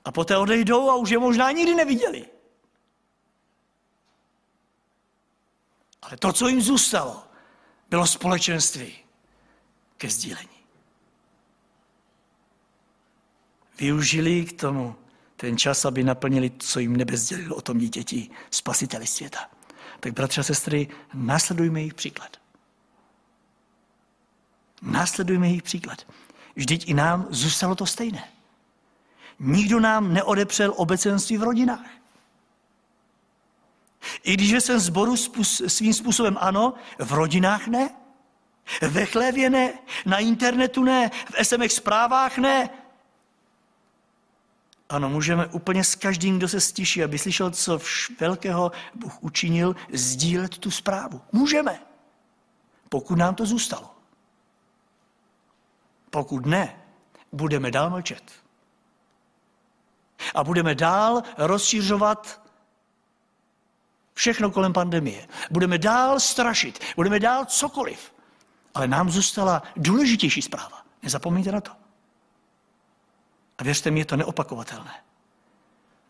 A 0.05 0.13
poté 0.13 0.37
odejdou 0.37 0.91
a 0.91 0.95
už 0.95 1.11
je 1.11 1.19
možná 1.19 1.51
nikdy 1.51 1.75
neviděli. 1.75 2.27
Ale 6.03 6.17
to, 6.17 6.33
co 6.33 6.49
jim 6.49 6.63
zůstalo, 6.63 7.25
bylo 7.91 8.07
společenství 8.07 8.99
ke 9.97 10.11
sdílení. 10.11 10.57
Využili 13.79 14.45
k 14.45 14.61
tomu 14.61 14.97
ten 15.37 15.59
čas, 15.59 15.85
aby 15.85 16.05
naplnili, 16.05 16.53
co 16.59 16.81
jim 16.81 16.97
nebe 16.97 17.17
sdělilo 17.17 17.57
o 17.57 17.61
tom 17.61 17.79
dítěti, 17.79 18.31
spasiteli 18.51 19.07
světa. 19.07 19.39
Tak 20.01 20.13
bratře 20.13 20.41
a 20.41 20.45
sestry, 20.45 20.89
následujme 21.15 21.81
jejich 21.81 21.95
příklad. 21.95 22.37
Následujme 24.83 25.49
jejich 25.49 25.63
příklad. 25.63 26.07
Vždyť 26.57 26.89
i 26.89 26.95
nám 26.95 27.27
zůstalo 27.31 27.75
to 27.75 27.87
stejné. 27.87 28.29
Nikdo 29.39 29.81
nám 29.81 30.15
neodepřel 30.15 30.73
obecenství 30.77 31.37
v 31.37 31.43
rodinách. 31.43 31.87
I 34.23 34.35
když 34.35 34.53
ve 34.53 34.61
svém 34.61 34.79
sboru 34.79 35.17
svým 35.67 35.95
způsobem 35.95 36.37
ano, 36.41 36.75
v 36.99 37.13
rodinách 37.13 37.67
ne, 37.67 37.91
ve 38.81 39.07
chlévě 39.07 39.51
ne, 39.51 39.73
na 40.07 40.19
internetu 40.19 40.85
ne, 40.85 41.11
v 41.11 41.45
SMS 41.45 41.75
zprávách 41.75 42.39
ne. 42.39 42.71
Ano, 44.89 45.09
můžeme 45.09 45.47
úplně 45.47 45.85
s 45.85 45.95
každým, 45.95 46.39
kdo 46.39 46.49
se 46.49 46.61
stiší, 46.61 47.05
aby 47.05 47.19
slyšel, 47.19 47.51
co 47.51 47.79
velkého 48.21 48.73
Bůh 48.95 49.23
učinil, 49.23 49.77
sdílet 49.93 50.59
tu 50.59 50.71
zprávu. 50.71 51.21
Můžeme, 51.33 51.81
pokud 52.89 53.19
nám 53.19 53.35
to 53.35 53.47
zůstalo. 53.47 53.95
Pokud 56.11 56.47
ne, 56.47 56.81
budeme 57.33 57.71
dál 57.71 57.91
mlčet. 57.91 58.33
A 60.35 60.45
budeme 60.45 60.75
dál 60.75 61.23
rozšířovat 61.39 62.43
všechno 64.15 64.51
kolem 64.51 64.73
pandemie. 64.73 65.29
Budeme 65.51 65.79
dál 65.79 66.21
strašit, 66.21 66.85
budeme 66.97 67.21
dál 67.21 67.45
cokoliv. 67.45 68.15
Ale 68.75 68.89
nám 68.89 69.11
zůstala 69.11 69.63
důležitější 69.77 70.43
zpráva. 70.43 70.83
Nezapomeňte 71.03 71.53
na 71.53 71.61
to. 71.61 71.86
A 73.59 73.65
věřte 73.65 73.91
mi, 73.91 74.01
je 74.01 74.05
to 74.05 74.17
neopakovatelné. 74.17 74.93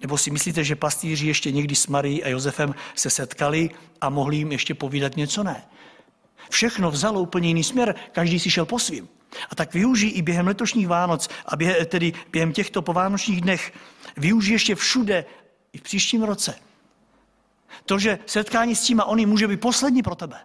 Nebo 0.00 0.18
si 0.18 0.30
myslíte, 0.30 0.64
že 0.64 0.76
pastýři 0.76 1.26
ještě 1.26 1.52
někdy 1.52 1.74
s 1.74 1.86
Marií 1.86 2.24
a 2.24 2.28
Josefem 2.28 2.74
se 2.94 3.10
setkali 3.10 3.70
a 4.00 4.10
mohli 4.10 4.36
jim 4.36 4.52
ještě 4.52 4.74
povídat 4.74 5.16
něco? 5.16 5.42
Ne. 5.42 5.68
Všechno 6.50 6.90
vzalo 6.90 7.20
úplně 7.20 7.48
jiný 7.48 7.64
směr, 7.64 7.94
každý 8.12 8.40
si 8.40 8.50
šel 8.50 8.66
po 8.66 8.78
svým. 8.78 9.08
A 9.50 9.54
tak 9.54 9.74
využij 9.74 10.12
i 10.14 10.22
během 10.22 10.46
letošních 10.46 10.88
Vánoc 10.88 11.28
a 11.46 11.56
během, 11.56 11.86
tedy 11.86 12.12
během 12.32 12.52
těchto 12.52 12.82
povánočních 12.82 13.40
dnech, 13.40 13.72
využij 14.16 14.52
ještě 14.52 14.74
všude 14.74 15.24
i 15.72 15.78
v 15.78 15.82
příštím 15.82 16.22
roce. 16.22 16.58
To, 17.84 17.98
že 17.98 18.18
setkání 18.26 18.74
s 18.76 18.82
tím 18.82 19.00
a 19.00 19.04
oni 19.04 19.26
může 19.26 19.48
být 19.48 19.60
poslední 19.60 20.02
pro 20.02 20.14
tebe. 20.14 20.40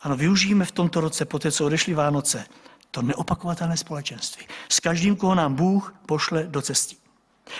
Ano, 0.00 0.16
využijeme 0.16 0.64
v 0.64 0.72
tomto 0.72 1.00
roce, 1.00 1.24
po 1.24 1.38
té, 1.38 1.52
co 1.52 1.66
odešly 1.66 1.94
Vánoce, 1.94 2.46
to 2.94 3.02
neopakovatelné 3.02 3.76
společenství. 3.76 4.46
S 4.68 4.80
každým, 4.80 5.16
koho 5.16 5.34
nám 5.34 5.54
Bůh 5.54 5.94
pošle 6.06 6.42
do 6.42 6.62
cesty. 6.62 6.96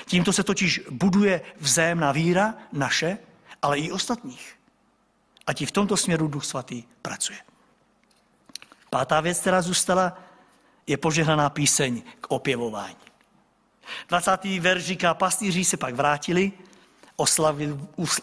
Tímto 0.07 0.33
se 0.33 0.42
totiž 0.42 0.81
buduje 0.90 1.40
vzájemná 1.61 2.12
víra 2.12 2.55
naše, 2.73 3.18
ale 3.62 3.79
i 3.79 3.90
ostatních. 3.90 4.57
A 5.47 5.53
ti 5.53 5.66
v 5.66 5.70
tomto 5.70 5.97
směru 5.97 6.29
Duch 6.29 6.44
Svatý 6.44 6.83
pracuje. 7.03 7.38
Pátá 8.90 9.20
věc, 9.20 9.40
která 9.40 9.62
zůstala, 9.62 10.18
je 10.87 10.97
požehnaná 10.97 11.51
píseň 11.51 12.03
k 12.20 12.27
opěvování. 12.31 12.97
20. 14.09 14.44
verš 14.44 14.85
říká, 14.85 15.14
pastýři 15.14 15.64
se 15.64 15.77
pak 15.77 15.94
vrátili, 15.94 16.53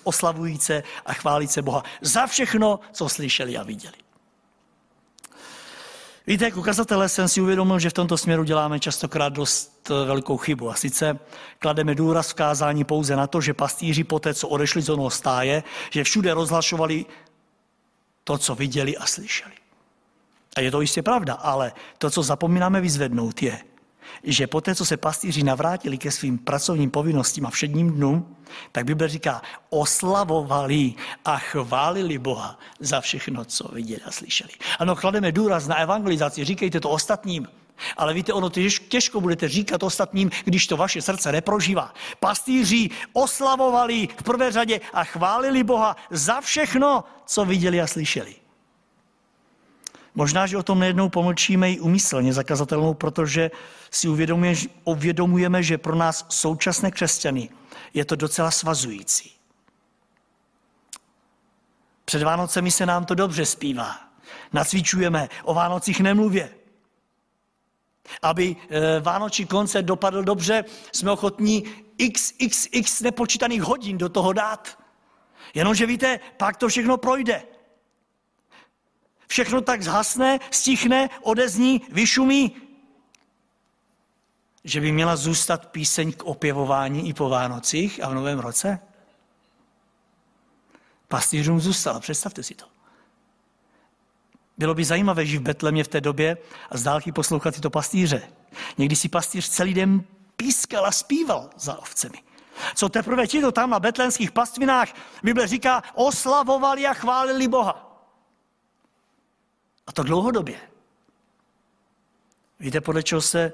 oslavujíce 0.03 0.83
a 1.05 1.13
chválíce 1.13 1.61
Boha 1.61 1.83
za 2.01 2.27
všechno, 2.27 2.79
co 2.91 3.09
slyšeli 3.09 3.57
a 3.57 3.63
viděli. 3.63 4.10
Víte, 6.27 6.45
jako 6.45 6.61
kazatele 6.61 7.09
jsem 7.09 7.27
si 7.27 7.41
uvědomil, 7.41 7.79
že 7.79 7.89
v 7.89 7.93
tomto 7.93 8.17
směru 8.17 8.43
děláme 8.43 8.79
častokrát 8.79 9.33
dost 9.33 9.91
eh, 9.91 10.05
velkou 10.05 10.37
chybu. 10.37 10.69
A 10.69 10.73
sice 10.73 11.19
klademe 11.59 11.95
důraz 11.95 12.29
v 12.29 12.33
kázání 12.33 12.83
pouze 12.83 13.15
na 13.15 13.27
to, 13.27 13.41
že 13.41 13.53
pastýři 13.53 14.03
poté, 14.03 14.33
co 14.33 14.47
odešli 14.47 14.81
z 14.81 14.89
onoho 14.89 15.09
stáje, 15.09 15.63
že 15.89 16.03
všude 16.03 16.33
rozhlašovali 16.33 17.05
to, 18.23 18.37
co 18.37 18.55
viděli 18.55 18.97
a 18.97 19.05
slyšeli. 19.05 19.53
A 20.57 20.61
je 20.61 20.71
to 20.71 20.81
jistě 20.81 21.01
pravda, 21.01 21.33
ale 21.33 21.73
to, 21.97 22.09
co 22.09 22.23
zapomínáme 22.23 22.81
vyzvednout, 22.81 23.43
je, 23.43 23.59
že 24.23 24.47
poté, 24.47 24.75
co 24.75 24.85
se 24.85 24.97
pastýři 24.97 25.43
navrátili 25.43 25.97
ke 25.97 26.11
svým 26.11 26.37
pracovním 26.37 26.91
povinnostím 26.91 27.45
a 27.45 27.49
všedním 27.49 27.91
dnům, 27.91 28.35
tak 28.71 28.85
Bible 28.85 29.07
říká, 29.07 29.41
oslavovali 29.69 30.93
a 31.25 31.37
chválili 31.37 32.17
Boha 32.17 32.59
za 32.79 33.01
všechno, 33.01 33.45
co 33.45 33.67
viděli 33.67 34.01
a 34.01 34.11
slyšeli. 34.11 34.51
Ano, 34.79 34.95
klademe 34.95 35.31
důraz 35.31 35.67
na 35.67 35.75
evangelizaci, 35.75 36.43
říkejte 36.43 36.79
to 36.79 36.89
ostatním. 36.89 37.47
Ale 37.97 38.13
víte, 38.13 38.33
ono 38.33 38.49
těžko 38.89 39.21
budete 39.21 39.49
říkat 39.49 39.83
ostatním, 39.83 40.31
když 40.43 40.67
to 40.67 40.77
vaše 40.77 41.01
srdce 41.01 41.31
neprožívá. 41.31 41.93
Pastýři 42.19 42.89
oslavovali 43.13 44.07
v 44.17 44.23
prvé 44.23 44.51
řadě 44.51 44.81
a 44.93 45.03
chválili 45.03 45.63
Boha 45.63 45.95
za 46.09 46.41
všechno, 46.41 47.03
co 47.25 47.45
viděli 47.45 47.81
a 47.81 47.87
slyšeli. 47.87 48.40
Možná, 50.15 50.47
že 50.47 50.57
o 50.57 50.63
tom 50.63 50.79
nejednou 50.79 51.09
pomlčíme 51.09 51.71
i 51.71 51.79
umyslně 51.79 52.33
zakazatelnou, 52.33 52.93
protože 52.93 53.51
si 53.91 54.07
uvědomujeme, 54.83 55.63
že 55.63 55.77
pro 55.77 55.95
nás 55.95 56.25
současné 56.29 56.91
křesťany 56.91 57.49
je 57.93 58.05
to 58.05 58.15
docela 58.15 58.51
svazující. 58.51 59.31
Před 62.05 62.23
Vánocemi 62.23 62.71
se 62.71 62.85
nám 62.85 63.05
to 63.05 63.15
dobře 63.15 63.45
zpívá. 63.45 63.99
Nacvičujeme, 64.53 65.29
o 65.43 65.53
Vánocích 65.53 65.99
nemluvě. 65.99 66.49
Aby 68.21 68.55
e, 68.69 68.99
Vánoční 68.99 69.45
koncert 69.45 69.85
dopadl 69.85 70.23
dobře, 70.23 70.65
jsme 70.91 71.11
ochotní 71.11 71.63
xxx 72.13 73.01
nepočítaných 73.01 73.61
hodin 73.61 73.97
do 73.97 74.09
toho 74.09 74.33
dát. 74.33 74.79
Jenomže 75.53 75.85
víte, 75.85 76.19
pak 76.37 76.57
to 76.57 76.67
všechno 76.67 76.97
projde. 76.97 77.43
Všechno 79.31 79.61
tak 79.61 79.81
zhasne, 79.81 80.39
stichne, 80.51 81.09
odezní, 81.21 81.81
vyšumí, 81.89 82.51
že 84.63 84.81
by 84.81 84.91
měla 84.91 85.15
zůstat 85.15 85.71
píseň 85.71 86.11
k 86.11 86.23
opěvování 86.23 87.09
i 87.09 87.13
po 87.13 87.29
Vánocích 87.29 88.03
a 88.03 88.09
v 88.09 88.13
Novém 88.13 88.39
roce? 88.39 88.79
Pastýřům 91.07 91.59
zůstala, 91.59 91.99
představte 91.99 92.43
si 92.43 92.55
to. 92.55 92.65
Bylo 94.57 94.73
by 94.73 94.85
zajímavé 94.85 95.25
žít 95.25 95.37
v 95.37 95.41
Betlemě 95.41 95.83
v 95.83 95.87
té 95.87 96.01
době 96.01 96.37
a 96.69 96.77
z 96.77 96.83
dálky 96.83 97.11
poslouchat 97.11 97.55
tyto 97.55 97.69
pastýře. 97.69 98.21
Někdy 98.77 98.95
si 98.95 99.09
pastýř 99.09 99.49
celý 99.49 99.73
den 99.73 100.03
pískal 100.35 100.85
a 100.85 100.91
zpíval 100.91 101.49
za 101.55 101.79
ovcemi. 101.79 102.17
Co 102.75 102.89
teprve 102.89 103.27
ti 103.27 103.41
to 103.41 103.51
tam 103.51 103.69
na 103.69 103.79
betlenských 103.79 104.31
pastvinách, 104.31 104.89
Bible 105.23 105.47
říká, 105.47 105.83
oslavovali 105.93 106.87
a 106.87 106.93
chválili 106.93 107.47
Boha. 107.47 107.90
A 109.91 109.93
to 109.93 110.03
dlouhodobě. 110.03 110.59
Víte, 112.59 112.81
podle 112.81 113.03
čeho 113.03 113.21
se 113.21 113.53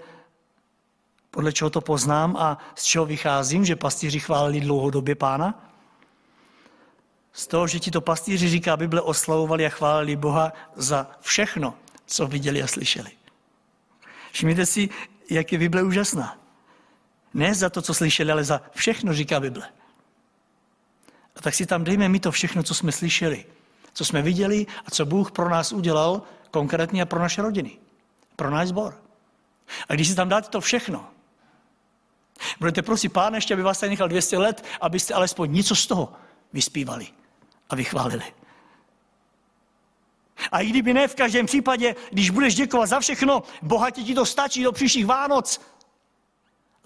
podle 1.32 1.54
čeho 1.54 1.70
to 1.70 1.82
poznám 1.82 2.38
a 2.38 2.58
z 2.76 2.84
čeho 2.84 3.06
vycházím, 3.06 3.66
že 3.66 3.76
pastýři 3.76 4.20
chválili 4.20 4.60
dlouhodobě 4.60 5.16
pána? 5.16 5.74
Z 7.34 7.48
toho, 7.48 7.68
že 7.68 7.80
ti 7.80 7.92
to 7.92 8.02
pastýři 8.02 8.50
říká, 8.50 8.78
Bible 8.78 9.02
oslavovali 9.02 9.66
a 9.66 9.70
chválili 9.70 10.16
Boha 10.16 10.54
za 10.76 11.12
všechno, 11.22 11.74
co 12.06 12.28
viděli 12.28 12.64
a 12.64 12.68
slyšeli. 12.68 13.12
Všimněte 14.32 14.66
si, 14.66 14.90
jak 15.30 15.52
je 15.52 15.58
Bible 15.58 15.84
úžasná. 15.84 16.38
Ne 17.34 17.54
za 17.54 17.70
to, 17.70 17.82
co 17.82 17.94
slyšeli, 17.94 18.32
ale 18.32 18.44
za 18.44 18.62
všechno, 18.76 19.14
říká 19.14 19.40
Bible. 19.40 19.70
A 21.36 21.42
tak 21.42 21.54
si 21.54 21.66
tam 21.66 21.84
dejme 21.84 22.10
mi 22.10 22.20
to 22.20 22.32
všechno, 22.32 22.64
co 22.64 22.74
jsme 22.74 22.92
slyšeli, 22.92 23.46
co 23.98 24.06
jsme 24.06 24.22
viděli 24.22 24.66
a 24.86 24.92
co 24.92 25.06
Bůh 25.06 25.32
pro 25.32 25.50
nás 25.50 25.72
udělal, 25.72 26.22
konkrétně 26.52 27.06
pro 27.06 27.20
naše 27.20 27.42
rodiny, 27.42 27.78
pro 28.36 28.50
náš 28.50 28.68
sbor. 28.68 29.02
A 29.90 29.94
když 29.94 30.08
si 30.08 30.16
tam 30.16 30.30
dáte 30.30 30.50
to 30.50 30.62
všechno, 30.62 31.08
budete 32.60 32.82
prosit 32.82 33.10
Pán 33.10 33.36
ještě, 33.36 33.54
aby 33.54 33.64
vás 33.64 33.80
tady 33.80 33.90
nechal 33.90 34.08
200 34.08 34.38
let, 34.38 34.66
abyste 34.82 35.14
alespoň 35.14 35.52
něco 35.52 35.76
z 35.76 35.88
toho 35.88 36.14
vyspívali 36.54 37.08
a 37.70 37.76
vychválili. 37.76 38.24
A 40.52 40.60
i 40.60 40.68
kdyby 40.68 40.94
ne 40.94 41.08
v 41.08 41.16
každém 41.16 41.46
případě, 41.46 41.96
když 42.12 42.30
budeš 42.30 42.56
děkovat 42.56 42.86
za 42.86 43.00
všechno, 43.00 43.44
bohatě 43.62 44.04
ti 44.04 44.16
to 44.16 44.26
stačí 44.26 44.64
do 44.64 44.72
příštích 44.72 45.06
Vánoc, 45.06 45.62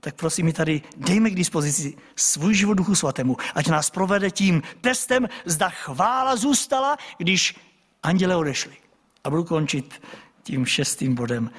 tak 0.02 0.16
prosím 0.16 0.46
mi 0.46 0.54
tady 0.54 0.82
dejme 0.98 1.30
k 1.30 1.36
dispozici 1.36 1.98
svůj 2.16 2.56
život 2.56 2.74
Duchu 2.74 2.96
Svatému, 2.96 3.38
ať 3.56 3.68
nás 3.68 3.90
provede 3.90 4.32
tím 4.32 4.62
testem, 4.82 5.30
zda 5.46 5.70
chvála 5.70 6.36
zůstala, 6.36 6.98
když 7.18 7.56
anděle 8.04 8.36
odešli. 8.36 8.78
A 9.24 9.30
budu 9.30 9.44
končit 9.44 10.02
tím 10.44 10.66
šestým 10.66 11.16
bodem, 11.16 11.52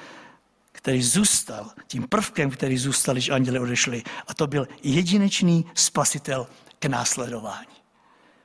který 0.71 1.03
zůstal, 1.03 1.71
tím 1.87 2.07
prvkem, 2.07 2.49
který 2.49 2.77
zůstal, 2.77 3.15
když 3.15 3.29
anděle 3.29 3.59
odešli. 3.59 4.03
A 4.27 4.33
to 4.33 4.47
byl 4.47 4.67
jedinečný 4.83 5.65
spasitel 5.73 6.47
k 6.79 6.85
následování. 6.85 7.67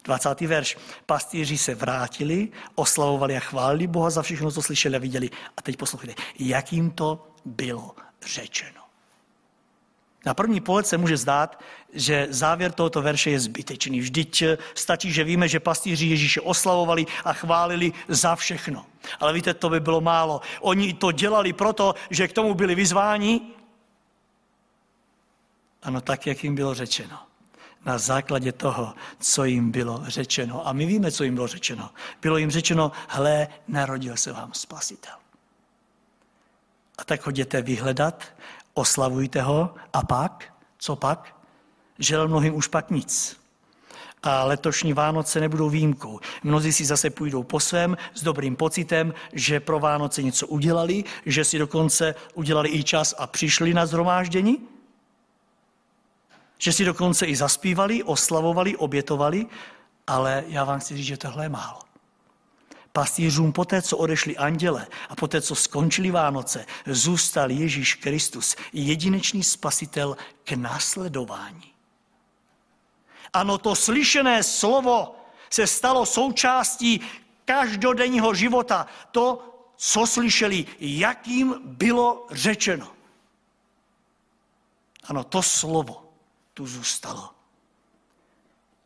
20. 0.04 0.40
verš. 0.40 0.78
Pastýři 1.06 1.58
se 1.58 1.74
vrátili, 1.74 2.48
oslavovali 2.74 3.37
a 3.37 3.40
chválili 3.40 3.87
Boha 3.87 4.11
za 4.11 4.22
všechno, 4.22 4.50
co 4.50 4.62
slyšeli 4.62 4.96
a 4.96 4.98
viděli. 4.98 5.30
A 5.56 5.62
teď 5.62 5.76
poslouchejte, 5.76 6.22
jak 6.38 6.72
jim 6.72 6.90
to 6.90 7.32
bylo 7.44 7.94
řečeno. 8.26 8.77
Na 10.28 10.34
první 10.34 10.60
pohled 10.60 10.86
se 10.86 10.98
může 10.98 11.16
zdát, 11.16 11.60
že 11.92 12.26
závěr 12.30 12.72
tohoto 12.72 13.02
verše 13.02 13.30
je 13.30 13.40
zbytečný. 13.40 14.00
Vždyť 14.00 14.42
stačí, 14.74 15.12
že 15.12 15.24
víme, 15.24 15.48
že 15.48 15.60
pastýři 15.60 16.06
Ježíše 16.06 16.40
oslavovali 16.40 17.06
a 17.24 17.32
chválili 17.32 17.92
za 18.08 18.36
všechno. 18.36 18.86
Ale 19.20 19.32
víte, 19.32 19.54
to 19.54 19.70
by 19.70 19.80
bylo 19.80 20.00
málo. 20.00 20.40
Oni 20.60 20.94
to 20.94 21.12
dělali 21.12 21.52
proto, 21.52 21.94
že 22.10 22.28
k 22.28 22.32
tomu 22.32 22.54
byli 22.54 22.74
vyzváni. 22.74 23.40
Ano, 25.82 26.00
tak, 26.00 26.26
jak 26.26 26.44
jim 26.44 26.54
bylo 26.54 26.74
řečeno. 26.74 27.18
Na 27.84 27.98
základě 27.98 28.52
toho, 28.52 28.94
co 29.20 29.44
jim 29.44 29.70
bylo 29.70 30.02
řečeno. 30.06 30.68
A 30.68 30.72
my 30.72 30.86
víme, 30.86 31.12
co 31.12 31.24
jim 31.24 31.34
bylo 31.34 31.46
řečeno. 31.46 31.90
Bylo 32.20 32.36
jim 32.36 32.50
řečeno, 32.50 32.92
hle, 33.08 33.48
narodil 33.68 34.16
se 34.16 34.32
vám 34.32 34.52
spasitel. 34.52 35.14
A 36.98 37.04
tak 37.04 37.20
chodíte 37.20 37.62
vyhledat 37.62 38.24
oslavujte 38.78 39.42
ho 39.42 39.74
a 39.92 40.02
pak, 40.02 40.54
co 40.78 40.96
pak? 40.96 41.36
Žel 41.98 42.28
mnohým 42.28 42.54
už 42.54 42.66
pak 42.66 42.90
nic. 42.90 43.40
A 44.22 44.44
letošní 44.44 44.92
Vánoce 44.92 45.40
nebudou 45.40 45.70
výjimkou. 45.70 46.20
Mnozí 46.42 46.72
si 46.72 46.84
zase 46.84 47.10
půjdou 47.10 47.42
po 47.42 47.60
svém 47.60 47.96
s 48.14 48.22
dobrým 48.22 48.56
pocitem, 48.56 49.14
že 49.32 49.60
pro 49.60 49.80
Vánoce 49.80 50.22
něco 50.22 50.46
udělali, 50.46 51.04
že 51.26 51.44
si 51.44 51.58
dokonce 51.58 52.14
udělali 52.34 52.68
i 52.68 52.84
čas 52.84 53.14
a 53.18 53.26
přišli 53.26 53.74
na 53.74 53.86
zhromáždění, 53.86 54.58
že 56.58 56.72
si 56.72 56.84
dokonce 56.84 57.26
i 57.26 57.36
zaspívali, 57.36 58.02
oslavovali, 58.02 58.76
obětovali, 58.76 59.46
ale 60.06 60.44
já 60.48 60.64
vám 60.64 60.80
chci 60.80 60.96
říct, 60.96 61.06
že 61.06 61.16
tohle 61.16 61.44
je 61.44 61.48
málo 61.48 61.88
pastýřům 62.98 63.52
poté, 63.52 63.82
co 63.82 63.96
odešli 63.96 64.37
anděle 64.37 64.87
a 65.08 65.16
poté, 65.16 65.40
co 65.40 65.54
skončili 65.54 66.11
Vánoce, 66.11 66.66
zůstal 66.87 67.50
Ježíš 67.50 67.94
Kristus, 67.94 68.56
jedinečný 68.72 69.42
spasitel 69.42 70.16
k 70.44 70.52
následování. 70.52 71.74
Ano, 73.32 73.58
to 73.58 73.74
slyšené 73.74 74.42
slovo 74.42 75.14
se 75.50 75.66
stalo 75.66 76.06
součástí 76.06 77.00
každodenního 77.44 78.34
života. 78.34 78.87
To, 79.11 79.46
co 79.76 80.06
slyšeli, 80.06 80.66
jak 80.78 81.26
jim 81.26 81.54
bylo 81.64 82.26
řečeno. 82.30 82.90
Ano, 85.04 85.24
to 85.24 85.42
slovo 85.42 86.12
tu 86.54 86.66
zůstalo. 86.66 87.30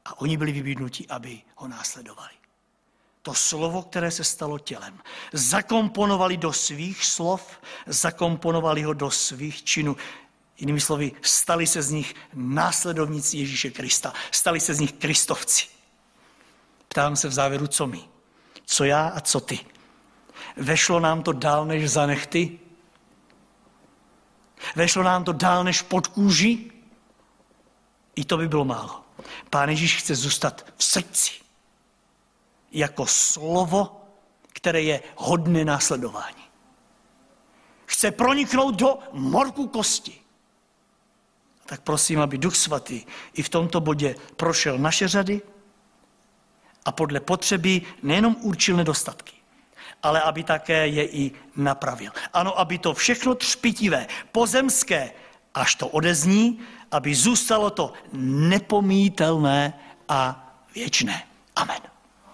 A 0.05 0.21
oni 0.21 0.37
byli 0.37 0.53
vybídnuti, 0.53 1.09
aby 1.09 1.43
ho 1.57 1.69
následovali 1.69 2.42
to 3.23 3.35
slovo, 3.35 3.83
které 3.83 4.11
se 4.11 4.25
stalo 4.25 4.59
tělem. 4.59 4.99
Zakomponovali 5.33 6.37
do 6.37 6.53
svých 6.53 7.05
slov, 7.05 7.61
zakomponovali 7.87 8.83
ho 8.83 8.93
do 8.93 9.11
svých 9.11 9.65
činů. 9.65 9.97
Jinými 10.59 10.81
slovy, 10.81 11.13
stali 11.23 11.67
se 11.67 11.83
z 11.83 11.91
nich 11.91 12.15
následovníci 12.35 13.37
Ježíše 13.37 13.71
Krista. 13.71 14.13
Stali 14.31 14.61
se 14.61 14.75
z 14.75 14.81
nich 14.81 14.93
kristovci. 14.93 15.67
Ptám 16.89 17.17
se 17.17 17.29
v 17.29 17.33
závěru, 17.33 17.67
co 17.67 17.87
my? 17.87 18.05
Co 18.67 18.85
já 18.85 19.09
a 19.09 19.21
co 19.21 19.41
ty? 19.41 19.61
Vešlo 20.57 21.01
nám 21.01 21.23
to 21.23 21.33
dál 21.33 21.67
než 21.67 21.91
za 21.91 22.07
nechty? 22.07 22.59
Vešlo 24.77 25.03
nám 25.03 25.25
to 25.25 25.33
dál 25.33 25.65
než 25.65 25.83
pod 25.83 26.07
kůži? 26.07 26.73
I 28.17 28.25
to 28.25 28.37
by 28.37 28.49
bylo 28.49 28.65
málo. 28.65 29.05
Pán 29.51 29.69
Ježíš 29.69 29.97
chce 29.97 30.15
zůstat 30.15 30.73
v 30.77 30.85
srdci 30.85 31.42
jako 32.73 33.07
slovo, 33.07 34.01
které 34.53 34.83
je 34.83 35.03
hodné 35.17 35.65
následování. 35.65 36.43
Chce 37.87 38.11
proniknout 38.11 38.75
do 38.75 38.99
morku 39.13 39.69
kosti. 39.69 40.19
Tak 41.67 41.81
prosím, 41.81 42.21
aby 42.21 42.39
Duch 42.39 42.57
Svatý 42.57 43.05
i 43.35 43.43
v 43.43 43.49
tomto 43.49 43.81
bodě 43.81 44.15
prošel 44.37 44.79
naše 44.79 45.09
řady 45.09 45.41
a 46.85 46.93
podle 46.93 47.21
potřeby 47.21 47.83
nejenom 48.03 48.37
určil 48.41 48.77
nedostatky, 48.77 49.33
ale 50.03 50.21
aby 50.23 50.43
také 50.43 50.87
je 50.87 51.07
i 51.07 51.33
napravil. 51.57 52.13
Ano, 52.33 52.59
aby 52.59 52.79
to 52.79 52.95
všechno 52.95 53.35
třpitivé, 53.35 54.07
pozemské, 54.33 55.13
až 55.55 55.75
to 55.75 55.89
odezní, 55.89 56.61
aby 56.91 57.15
zůstalo 57.15 57.71
to 57.71 57.93
nepomítelné 58.13 59.75
a 60.09 60.49
věčné. 60.75 61.27
Amen. 61.57 61.92